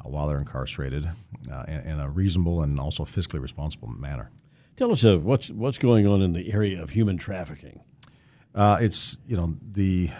uh, 0.00 0.08
while 0.08 0.26
they're 0.26 0.38
incarcerated 0.38 1.08
uh, 1.50 1.64
in, 1.68 1.80
in 1.82 2.00
a 2.00 2.10
reasonable 2.10 2.62
and 2.62 2.80
also 2.80 3.04
fiscally 3.04 3.40
responsible 3.40 3.88
manner? 3.88 4.30
Tell 4.76 4.90
us 4.90 5.04
uh, 5.04 5.18
what's, 5.18 5.50
what's 5.50 5.78
going 5.78 6.06
on 6.06 6.22
in 6.22 6.32
the 6.32 6.52
area 6.52 6.82
of 6.82 6.90
human 6.90 7.18
trafficking. 7.18 7.80
Uh, 8.54 8.78
it's 8.80 9.18
you 9.26 9.36
know 9.36 9.54
the 9.70 10.10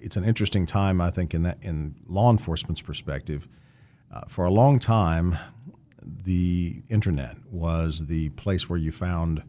it's 0.00 0.16
an 0.16 0.24
interesting 0.24 0.66
time 0.66 1.00
I 1.00 1.10
think 1.10 1.34
in 1.34 1.42
that 1.42 1.58
in 1.62 1.94
law 2.06 2.30
enforcement's 2.30 2.80
perspective. 2.80 3.48
Uh, 4.10 4.22
for 4.26 4.46
a 4.46 4.50
long 4.50 4.78
time, 4.78 5.36
the 6.02 6.82
internet 6.88 7.36
was 7.50 8.06
the 8.06 8.30
place 8.30 8.68
where 8.68 8.78
you 8.78 8.90
found 8.90 9.42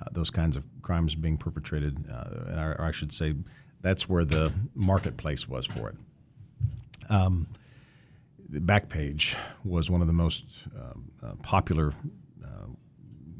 uh, 0.00 0.04
those 0.12 0.30
kinds 0.30 0.56
of 0.56 0.64
crimes 0.82 1.14
being 1.14 1.36
perpetrated, 1.36 2.04
uh, 2.10 2.76
or 2.78 2.80
I 2.80 2.92
should 2.92 3.12
say, 3.12 3.34
that's 3.82 4.08
where 4.08 4.24
the 4.24 4.52
marketplace 4.74 5.48
was 5.48 5.66
for 5.66 5.90
it. 5.90 5.96
Um, 7.10 7.46
Backpage 8.50 9.36
was 9.64 9.90
one 9.90 10.00
of 10.00 10.06
the 10.06 10.12
most 10.12 10.44
uh, 10.76 11.26
uh, 11.26 11.34
popular 11.42 11.92
uh, 12.44 12.66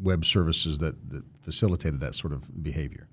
web 0.02 0.24
services 0.24 0.78
that, 0.78 1.10
that 1.10 1.22
facilitated 1.42 2.00
that 2.00 2.14
sort 2.14 2.32
of 2.32 2.62
behavior. 2.62 3.08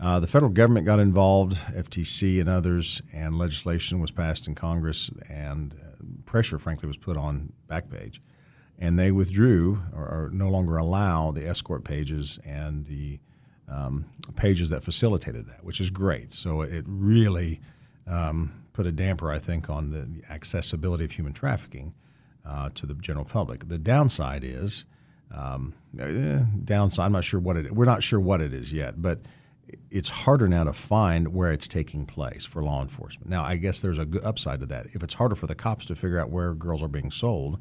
Uh, 0.00 0.18
the 0.18 0.26
federal 0.26 0.50
government 0.50 0.86
got 0.86 0.98
involved, 0.98 1.56
FTC 1.74 2.40
and 2.40 2.48
others, 2.48 3.02
and 3.12 3.36
legislation 3.36 4.00
was 4.00 4.10
passed 4.10 4.48
in 4.48 4.54
Congress, 4.54 5.10
and 5.28 5.74
uh, 5.74 6.04
pressure, 6.24 6.58
frankly, 6.58 6.86
was 6.86 6.96
put 6.96 7.18
on 7.18 7.52
Backpage. 7.68 8.18
And 8.78 8.98
they 8.98 9.12
withdrew 9.12 9.82
or, 9.94 10.04
or 10.04 10.30
no 10.32 10.48
longer 10.48 10.78
allow 10.78 11.32
the 11.32 11.46
escort 11.46 11.84
pages 11.84 12.38
and 12.46 12.86
the 12.86 13.20
um, 13.68 14.06
pages 14.36 14.70
that 14.70 14.82
facilitated 14.82 15.46
that, 15.48 15.62
which 15.62 15.80
is 15.80 15.90
great. 15.90 16.32
So 16.32 16.62
it 16.62 16.84
really 16.88 17.60
um, 18.06 18.64
put 18.72 18.86
a 18.86 18.92
damper, 18.92 19.30
I 19.30 19.38
think, 19.38 19.68
on 19.68 19.90
the, 19.90 20.00
the 20.00 20.32
accessibility 20.32 21.04
of 21.04 21.12
human 21.12 21.34
trafficking 21.34 21.92
uh, 22.46 22.70
to 22.74 22.86
the 22.86 22.94
general 22.94 23.26
public. 23.26 23.68
The 23.68 23.78
downside 23.78 24.44
is, 24.44 24.86
um, 25.30 25.74
eh, 25.98 26.40
downside. 26.64 27.04
I'm 27.04 27.12
not 27.12 27.24
sure 27.24 27.38
what 27.38 27.58
it. 27.58 27.72
We're 27.72 27.84
not 27.84 28.02
sure 28.02 28.18
what 28.18 28.40
it 28.40 28.54
is 28.54 28.72
yet, 28.72 29.00
but 29.00 29.20
it's 29.90 30.08
harder 30.08 30.48
now 30.48 30.64
to 30.64 30.72
find 30.72 31.34
where 31.34 31.52
it's 31.52 31.68
taking 31.68 32.06
place 32.06 32.44
for 32.44 32.62
law 32.62 32.82
enforcement. 32.82 33.28
Now, 33.30 33.44
I 33.44 33.56
guess 33.56 33.80
there's 33.80 33.98
a 33.98 34.04
good 34.04 34.24
upside 34.24 34.60
to 34.60 34.66
that. 34.66 34.86
If 34.92 35.02
it's 35.02 35.14
harder 35.14 35.34
for 35.34 35.46
the 35.46 35.54
cops 35.54 35.86
to 35.86 35.94
figure 35.96 36.18
out 36.18 36.30
where 36.30 36.54
girls 36.54 36.82
are 36.82 36.88
being 36.88 37.10
sold, 37.10 37.58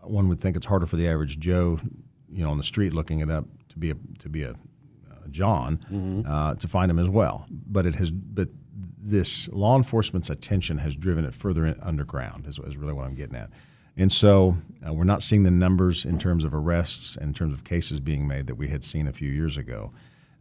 one 0.00 0.28
would 0.28 0.40
think 0.40 0.56
it's 0.56 0.66
harder 0.66 0.86
for 0.86 0.96
the 0.96 1.08
average 1.08 1.38
Joe, 1.38 1.80
you 2.30 2.44
know, 2.44 2.50
on 2.50 2.58
the 2.58 2.64
street 2.64 2.92
looking 2.92 3.20
it 3.20 3.30
up 3.30 3.46
to 3.70 3.78
be 3.78 3.90
a 3.90 3.94
to 4.18 4.28
be 4.28 4.42
a, 4.42 4.54
a 5.24 5.28
John 5.28 5.78
Mm-hmm. 5.90 6.30
uh, 6.30 6.54
to 6.56 6.68
find 6.68 6.90
him 6.90 6.98
as 6.98 7.08
well. 7.08 7.46
But 7.50 7.86
it 7.86 7.94
has, 7.96 8.10
but 8.10 8.48
this 9.04 9.48
law 9.48 9.76
enforcement's 9.76 10.30
attention 10.30 10.78
has 10.78 10.94
driven 10.96 11.24
it 11.24 11.34
further 11.34 11.66
in, 11.66 11.78
underground. 11.80 12.46
Is, 12.46 12.58
is 12.58 12.76
really 12.76 12.92
what 12.92 13.04
I'm 13.06 13.14
getting 13.14 13.36
at. 13.36 13.50
And 13.96 14.10
so 14.10 14.56
uh, 14.86 14.92
we're 14.94 15.04
not 15.04 15.22
seeing 15.22 15.42
the 15.42 15.50
numbers 15.50 16.04
in 16.06 16.18
terms 16.18 16.44
of 16.44 16.54
arrests 16.54 17.14
and 17.16 17.26
in 17.26 17.34
terms 17.34 17.52
of 17.52 17.62
cases 17.62 18.00
being 18.00 18.26
made 18.26 18.46
that 18.46 18.54
we 18.54 18.68
had 18.68 18.82
seen 18.82 19.06
a 19.06 19.12
few 19.12 19.30
years 19.30 19.56
ago. 19.58 19.92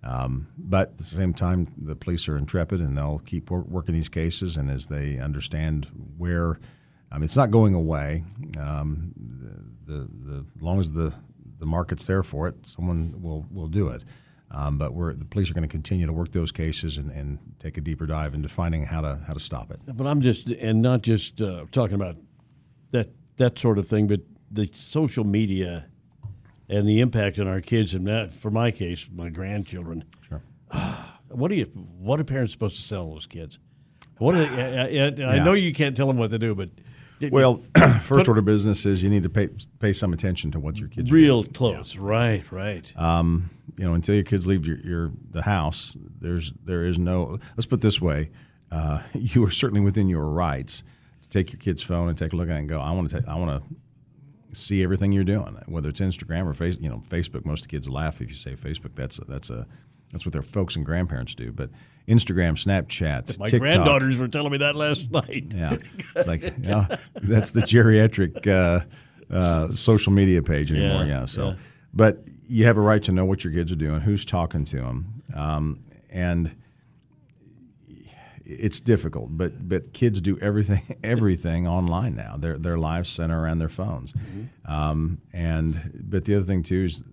Um, 0.03 0.47
but 0.57 0.89
at 0.89 0.97
the 0.97 1.03
same 1.03 1.33
time, 1.33 1.67
the 1.77 1.95
police 1.95 2.27
are 2.27 2.37
intrepid 2.37 2.79
and 2.79 2.97
they'll 2.97 3.21
keep 3.25 3.51
wor- 3.51 3.61
working 3.61 3.93
these 3.93 4.09
cases. 4.09 4.57
And 4.57 4.69
as 4.69 4.87
they 4.87 5.19
understand 5.19 5.87
where, 6.17 6.59
I 7.11 7.15
mean, 7.15 7.25
it's 7.25 7.35
not 7.35 7.51
going 7.51 7.75
away. 7.75 8.23
Um, 8.59 9.13
the, 9.85 9.93
the, 9.93 10.09
the 10.25 10.45
as 10.55 10.61
long 10.61 10.79
as 10.79 10.91
the 10.91 11.13
the 11.59 11.65
market's 11.67 12.07
there 12.07 12.23
for 12.23 12.47
it, 12.47 12.55
someone 12.65 13.21
will 13.21 13.45
will 13.51 13.67
do 13.67 13.89
it. 13.89 14.03
Um, 14.49 14.77
but 14.77 14.93
we're, 14.93 15.13
the 15.13 15.23
police 15.23 15.49
are 15.49 15.53
going 15.53 15.67
to 15.67 15.71
continue 15.71 16.05
to 16.05 16.11
work 16.11 16.33
those 16.33 16.51
cases 16.51 16.97
and, 16.97 17.09
and 17.11 17.39
take 17.59 17.77
a 17.77 17.81
deeper 17.81 18.05
dive 18.05 18.33
into 18.33 18.49
finding 18.49 18.85
how 18.85 19.01
to 19.01 19.19
how 19.25 19.33
to 19.33 19.39
stop 19.39 19.71
it. 19.71 19.79
But 19.85 20.07
I'm 20.07 20.21
just, 20.21 20.47
and 20.47 20.81
not 20.81 21.03
just 21.03 21.41
uh, 21.41 21.65
talking 21.71 21.95
about 21.95 22.17
that 22.91 23.09
that 23.37 23.57
sort 23.59 23.77
of 23.77 23.87
thing, 23.87 24.07
but 24.07 24.21
the 24.49 24.69
social 24.73 25.23
media 25.23 25.87
and 26.71 26.87
the 26.87 27.01
impact 27.01 27.37
on 27.37 27.47
our 27.47 27.61
kids, 27.61 27.93
and 27.93 28.07
that, 28.07 28.33
for 28.33 28.49
my 28.49 28.71
case, 28.71 29.05
my 29.13 29.29
grandchildren. 29.29 30.03
Sure. 30.27 30.41
What 31.29 31.49
are 31.49 31.55
you? 31.55 31.63
What 31.97 32.19
are 32.19 32.25
parents 32.25 32.51
supposed 32.51 32.75
to 32.75 32.81
sell 32.81 33.09
those 33.13 33.25
kids? 33.25 33.57
What 34.17 34.35
are 34.35 34.45
they, 34.45 35.23
I, 35.23 35.29
I, 35.29 35.37
I 35.37 35.39
know 35.39 35.53
you 35.53 35.73
can't 35.73 35.95
tell 35.95 36.07
them 36.07 36.17
what 36.17 36.29
to 36.31 36.37
do, 36.37 36.53
but 36.53 36.69
Well, 37.31 37.63
first 38.03 38.27
order 38.27 38.41
business 38.41 38.85
is 38.85 39.01
you 39.01 39.09
need 39.09 39.23
to 39.23 39.29
pay 39.29 39.47
pay 39.79 39.93
some 39.93 40.11
attention 40.11 40.51
to 40.51 40.59
what 40.59 40.77
your 40.77 40.89
kids 40.89 41.09
are 41.09 41.13
real 41.13 41.43
doing. 41.43 41.53
close, 41.53 41.95
right? 41.95 42.43
Right. 42.51 42.91
Um, 42.97 43.49
you 43.77 43.85
know, 43.85 43.93
until 43.93 44.15
your 44.15 44.25
kids 44.25 44.45
leave 44.45 44.67
your, 44.67 44.77
your 44.79 45.11
the 45.29 45.41
house, 45.41 45.95
there's 46.19 46.51
there 46.65 46.83
is 46.83 46.99
no. 46.99 47.39
Let's 47.55 47.65
put 47.65 47.75
it 47.75 47.81
this 47.81 48.01
way: 48.01 48.29
uh, 48.71 49.01
you 49.13 49.45
are 49.45 49.51
certainly 49.51 49.81
within 49.81 50.09
your 50.09 50.25
rights 50.25 50.83
to 51.21 51.29
take 51.29 51.53
your 51.53 51.59
kid's 51.59 51.81
phone 51.81 52.09
and 52.09 52.17
take 52.17 52.33
a 52.33 52.35
look 52.35 52.49
at 52.49 52.55
it 52.55 52.59
and 52.59 52.69
go, 52.69 52.81
I 52.81 52.91
want 52.91 53.09
to 53.11 53.23
I 53.25 53.35
want 53.35 53.63
to 53.63 53.75
see 54.53 54.83
everything 54.83 55.11
you're 55.11 55.23
doing, 55.23 55.57
whether 55.67 55.89
it's 55.89 55.99
Instagram 55.99 56.45
or 56.45 56.53
face. 56.53 56.77
You 56.79 56.89
know, 56.89 57.03
Facebook. 57.09 57.45
Most 57.45 57.61
of 57.63 57.67
the 57.69 57.77
kids 57.77 57.89
laugh 57.89 58.21
if 58.21 58.29
you 58.29 58.35
say 58.35 58.55
Facebook. 58.55 58.95
That's 58.95 59.19
a, 59.19 59.25
that's 59.25 59.49
a 59.49 59.67
that's 60.11 60.25
what 60.25 60.33
their 60.33 60.41
folks 60.41 60.75
and 60.75 60.85
grandparents 60.85 61.35
do. 61.35 61.51
But 61.51 61.69
Instagram, 62.07 62.53
Snapchat, 62.53 63.39
my 63.39 63.45
TikTok, 63.45 63.59
granddaughters 63.59 64.17
were 64.17 64.27
telling 64.27 64.51
me 64.51 64.57
that 64.59 64.75
last 64.75 65.09
night. 65.11 65.53
yeah, 65.55 65.77
it's 66.15 66.27
like 66.27 66.41
yeah, 66.61 66.97
that's 67.15 67.51
the 67.51 67.61
geriatric 67.61 68.47
uh, 68.47 69.33
uh, 69.33 69.71
social 69.73 70.11
media 70.11 70.41
page 70.41 70.71
anymore. 70.71 71.03
Yeah, 71.03 71.19
Yeah, 71.19 71.25
so, 71.25 71.49
yeah. 71.49 71.55
but 71.93 72.23
you 72.47 72.65
have 72.65 72.77
a 72.77 72.81
right 72.81 73.03
to 73.03 73.11
know 73.11 73.25
what 73.25 73.43
your 73.43 73.53
kids 73.53 73.71
are 73.71 73.75
doing, 73.77 74.01
who's 74.01 74.25
talking 74.25 74.65
to 74.65 74.77
them, 74.77 75.23
um, 75.33 75.83
and 76.09 76.53
it's 78.59 78.79
difficult. 78.79 79.29
But 79.37 79.67
but 79.67 79.93
kids 79.93 80.21
do 80.21 80.37
everything 80.39 80.97
everything 81.03 81.67
online 81.67 82.15
now. 82.15 82.35
Their 82.37 82.57
their 82.57 82.77
lives 82.77 83.09
center 83.09 83.41
around 83.41 83.59
their 83.59 83.69
phones, 83.69 84.13
um, 84.65 85.21
and 85.33 86.05
but 86.09 86.25
the 86.25 86.35
other 86.35 86.45
thing 86.45 86.63
too 86.63 86.83
is 86.85 87.03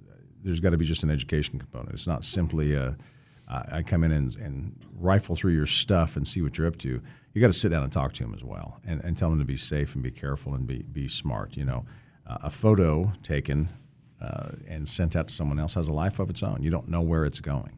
there's 0.43 0.61
got 0.61 0.71
to 0.71 0.79
be 0.79 0.85
just 0.85 1.03
an 1.03 1.11
education 1.11 1.59
component. 1.59 1.93
It's 1.93 2.07
not 2.07 2.25
simply 2.25 2.75
a 2.75 2.97
I 3.49 3.79
I 3.79 3.83
come 3.83 4.05
in 4.05 4.13
and, 4.13 4.35
and 4.37 4.77
rifle 4.99 5.37
through 5.37 5.53
your 5.55 5.67
stuff 5.67 6.17
and 6.17 6.27
see 6.27 6.43
what 6.43 6.59
you're 6.59 6.67
up 6.67 6.79
to. 6.79 7.01
You 7.35 7.41
got 7.41 7.53
to 7.53 7.59
sit 7.59 7.69
down 7.69 7.83
and 7.85 7.93
talk 7.93 8.15
to 8.15 8.25
them 8.25 8.35
as 8.35 8.43
well, 8.43 8.81
and, 8.85 9.03
and 9.05 9.17
tell 9.17 9.31
them 9.31 9.39
to 9.39 9.45
be 9.45 9.57
safe 9.57 9.95
and 9.95 10.03
be 10.03 10.11
careful 10.11 10.55
and 10.55 10.67
be 10.67 10.83
be 10.83 11.09
smart. 11.09 11.57
You 11.57 11.65
know, 11.65 11.87
uh, 12.27 12.39
a 12.45 12.51
photo 12.51 13.13
taken 13.23 13.69
uh, 14.21 14.51
and 14.67 14.89
sent 14.89 15.15
out 15.17 15.29
to 15.29 15.35
someone 15.35 15.59
else 15.59 15.75
has 15.75 15.89
a 15.89 15.93
life 15.93 16.19
of 16.19 16.31
its 16.31 16.43
own. 16.43 16.63
You 16.63 16.71
don't 16.71 16.89
know 16.89 17.01
where 17.01 17.25
it's 17.25 17.41
going. 17.41 17.78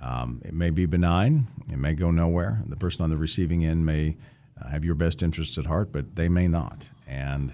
Um, 0.00 0.40
it 0.44 0.54
may 0.54 0.70
be 0.70 0.86
benign. 0.86 1.46
It 1.70 1.76
may 1.78 1.94
go 1.94 2.10
nowhere. 2.10 2.62
The 2.66 2.76
person 2.76 3.02
on 3.02 3.10
the 3.10 3.16
receiving 3.16 3.64
end 3.64 3.84
may 3.84 4.16
uh, 4.60 4.68
have 4.68 4.84
your 4.84 4.94
best 4.94 5.22
interests 5.22 5.58
at 5.58 5.66
heart, 5.66 5.92
but 5.92 6.16
they 6.16 6.28
may 6.28 6.48
not. 6.48 6.90
And 7.06 7.52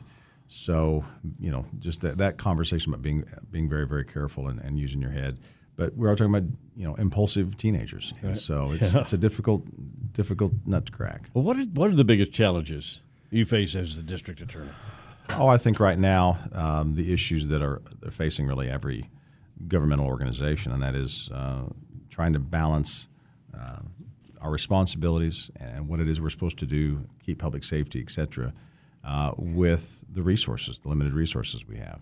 so, 0.48 1.04
you 1.40 1.50
know, 1.50 1.64
just 1.80 2.02
that, 2.02 2.18
that 2.18 2.38
conversation 2.38 2.92
about 2.92 3.02
being 3.02 3.24
being 3.50 3.68
very, 3.68 3.86
very 3.86 4.04
careful 4.04 4.46
and, 4.48 4.60
and 4.60 4.78
using 4.78 5.00
your 5.00 5.10
head. 5.10 5.38
But 5.76 5.94
we're 5.94 6.08
all 6.08 6.16
talking 6.16 6.34
about 6.34 6.48
you 6.76 6.86
know 6.86 6.94
impulsive 6.94 7.58
teenagers, 7.58 8.14
And 8.22 8.38
so 8.38 8.72
it's, 8.80 8.94
Yeah. 8.94 9.00
it's 9.02 9.12
a 9.12 9.18
difficult 9.18 9.64
difficult 10.12 10.52
nut 10.64 10.86
to 10.86 10.92
crack. 10.92 11.28
Well, 11.34 11.44
what 11.44 11.56
are, 11.58 11.64
what 11.64 11.90
are 11.90 11.96
the 11.96 12.04
biggest 12.04 12.32
challenges 12.32 13.00
you 13.30 13.44
face 13.44 13.74
as 13.74 13.96
the 13.96 14.02
district 14.02 14.40
attorney? 14.40 14.70
Oh, 15.30 15.48
I 15.48 15.58
think 15.58 15.80
right 15.80 15.98
now 15.98 16.38
um, 16.52 16.94
the 16.94 17.12
issues 17.12 17.48
that 17.48 17.60
are 17.60 17.82
they're 18.00 18.12
facing 18.12 18.46
really 18.46 18.70
every 18.70 19.10
governmental 19.68 20.06
organization, 20.06 20.72
and 20.72 20.80
that 20.82 20.94
is 20.94 21.28
uh, 21.34 21.64
trying 22.16 22.32
to 22.32 22.38
balance 22.38 23.08
uh, 23.54 23.80
our 24.40 24.50
responsibilities 24.50 25.50
and 25.60 25.86
what 25.86 26.00
it 26.00 26.08
is 26.08 26.18
we're 26.18 26.30
supposed 26.30 26.58
to 26.58 26.66
do, 26.66 27.06
keep 27.24 27.38
public 27.38 27.62
safety, 27.62 28.00
et 28.00 28.10
cetera, 28.10 28.54
uh, 29.04 29.32
with 29.36 30.02
the 30.10 30.22
resources, 30.22 30.80
the 30.80 30.88
limited 30.88 31.12
resources 31.12 31.68
we 31.68 31.76
have. 31.76 32.00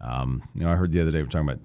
Um, 0.00 0.42
you 0.56 0.62
know, 0.62 0.70
I 0.72 0.74
heard 0.74 0.90
the 0.90 1.00
other 1.00 1.12
day 1.12 1.18
we 1.18 1.22
were 1.22 1.30
talking 1.30 1.48
about 1.48 1.60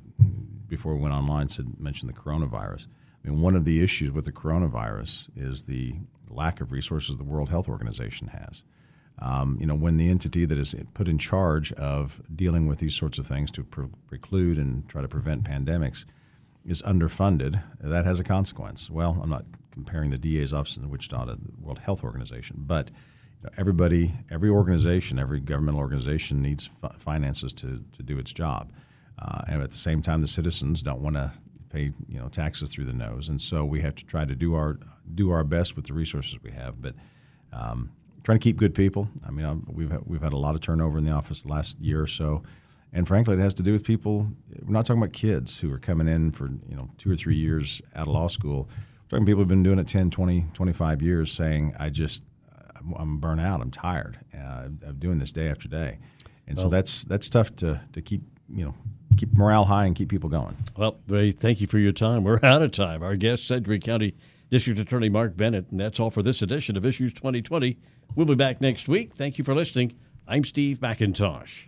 before 0.67 0.93
we 0.95 1.01
went 1.01 1.15
online, 1.15 1.49
said 1.49 1.79
mentioned 1.79 2.09
the 2.13 2.13
coronavirus. 2.13 2.85
I 3.25 3.29
mean, 3.29 3.41
one 3.41 3.55
of 3.55 3.65
the 3.65 3.83
issues 3.83 4.11
with 4.11 4.25
the 4.25 4.31
coronavirus 4.31 5.29
is 5.35 5.63
the 5.63 5.95
lack 6.29 6.61
of 6.61 6.71
resources 6.71 7.17
the 7.17 7.23
World 7.23 7.49
Health 7.49 7.67
Organization 7.67 8.27
has. 8.27 8.63
Um, 9.19 9.57
you 9.59 9.65
know, 9.65 9.73
when 9.73 9.97
the 9.97 10.09
entity 10.09 10.45
that 10.45 10.57
is 10.59 10.75
put 10.93 11.07
in 11.07 11.17
charge 11.17 11.73
of 11.73 12.21
dealing 12.35 12.67
with 12.67 12.77
these 12.77 12.93
sorts 12.93 13.17
of 13.17 13.25
things 13.25 13.49
to 13.51 13.63
pre- 13.63 13.87
preclude 14.07 14.59
and 14.59 14.87
try 14.87 15.01
to 15.01 15.07
prevent 15.07 15.43
pandemics 15.43 16.05
is 16.67 16.81
underfunded, 16.83 17.63
that 17.79 18.05
has 18.05 18.19
a 18.19 18.23
consequence. 18.23 18.89
Well, 18.89 19.19
I'm 19.21 19.29
not 19.29 19.45
comparing 19.71 20.09
the 20.09 20.17
DA's 20.17 20.53
office 20.53 20.77
in 20.77 20.89
Wichita 20.89 21.25
to 21.25 21.35
the 21.35 21.41
World 21.59 21.79
Health 21.79 22.03
Organization, 22.03 22.57
but 22.59 22.91
you 23.41 23.43
know, 23.43 23.49
everybody, 23.57 24.11
every 24.29 24.49
organization, 24.49 25.17
every 25.17 25.39
governmental 25.39 25.79
organization 25.79 26.41
needs 26.41 26.65
fi- 26.65 26.93
finances 26.97 27.53
to, 27.53 27.83
to 27.93 28.03
do 28.03 28.19
its 28.19 28.33
job. 28.33 28.71
Uh, 29.19 29.41
and 29.47 29.63
at 29.63 29.71
the 29.71 29.77
same 29.77 30.01
time, 30.01 30.21
the 30.21 30.27
citizens 30.27 30.83
don't 30.83 31.01
want 31.01 31.15
to 31.15 31.31
pay 31.69 31.91
you 32.07 32.19
know 32.19 32.29
taxes 32.29 32.69
through 32.69 32.85
the 32.85 32.93
nose, 32.93 33.29
and 33.29 33.41
so 33.41 33.65
we 33.65 33.81
have 33.81 33.95
to 33.95 34.05
try 34.05 34.25
to 34.25 34.35
do 34.35 34.55
our 34.55 34.77
do 35.15 35.31
our 35.31 35.43
best 35.43 35.75
with 35.75 35.85
the 35.85 35.93
resources 35.93 36.37
we 36.43 36.51
have. 36.51 36.81
But 36.81 36.95
um, 37.51 37.91
trying 38.23 38.39
to 38.39 38.43
keep 38.43 38.57
good 38.57 38.75
people. 38.75 39.09
I 39.25 39.31
mean, 39.31 39.45
um, 39.45 39.65
we've 39.71 39.91
we've 40.05 40.21
had 40.21 40.33
a 40.33 40.37
lot 40.37 40.53
of 40.53 40.61
turnover 40.61 40.97
in 40.97 41.05
the 41.05 41.11
office 41.11 41.41
the 41.41 41.49
last 41.49 41.79
year 41.79 42.01
or 42.01 42.07
so, 42.07 42.43
and 42.93 43.07
frankly, 43.07 43.35
it 43.35 43.39
has 43.39 43.53
to 43.55 43.63
do 43.63 43.73
with 43.73 43.83
people. 43.83 44.31
We're 44.61 44.73
not 44.73 44.85
talking 44.85 45.01
about 45.01 45.13
kids 45.13 45.59
who 45.59 45.71
are 45.73 45.79
coming 45.79 46.07
in 46.07 46.31
for 46.31 46.49
you 46.67 46.75
know 46.75 46.89
two 46.97 47.11
or 47.11 47.15
three 47.15 47.35
years 47.35 47.81
out 47.95 48.07
of 48.07 48.13
law 48.13 48.27
school. 48.27 48.69
We're 49.03 49.17
talking 49.17 49.25
people 49.25 49.41
who've 49.41 49.47
been 49.47 49.63
doing 49.63 49.79
it 49.79 49.87
10, 49.87 50.11
20, 50.11 50.45
25 50.53 51.01
years, 51.01 51.31
saying, 51.31 51.75
"I 51.79 51.89
just 51.89 52.23
I'm, 52.97 53.19
burnt 53.19 53.41
out. 53.41 53.61
I'm 53.61 53.71
tired 53.71 54.19
uh, 54.33 54.69
of 54.83 54.99
doing 54.99 55.19
this 55.19 55.31
day 55.31 55.49
after 55.49 55.67
day," 55.67 55.99
and 56.47 56.57
so 56.57 56.69
that's 56.69 57.03
that's 57.03 57.29
tough 57.29 57.55
to 57.57 57.81
to 57.93 58.01
keep 58.01 58.21
you 58.49 58.65
know 58.65 58.73
keep 59.17 59.33
morale 59.33 59.65
high 59.65 59.85
and 59.85 59.95
keep 59.95 60.09
people 60.09 60.29
going. 60.29 60.55
Well, 60.75 60.99
Ray, 61.07 61.31
thank 61.31 61.59
you 61.61 61.67
for 61.67 61.79
your 61.79 61.91
time. 61.91 62.23
We're 62.23 62.39
out 62.43 62.61
of 62.61 62.71
time. 62.71 63.03
Our 63.03 63.15
guest, 63.15 63.47
Sedgwick 63.47 63.83
County 63.83 64.15
District 64.49 64.79
Attorney 64.79 65.09
Marc 65.09 65.35
Bennett. 65.35 65.69
And 65.71 65.79
that's 65.79 65.99
all 65.99 66.09
for 66.09 66.23
this 66.23 66.41
edition 66.41 66.77
of 66.77 66.85
Issues 66.85 67.13
2020. 67.13 67.77
We'll 68.15 68.25
be 68.25 68.35
back 68.35 68.61
next 68.61 68.87
week. 68.87 69.13
Thank 69.13 69.37
you 69.37 69.43
for 69.43 69.53
listening. 69.53 69.93
I'm 70.27 70.43
Steve 70.43 70.79
McIntosh. 70.79 71.67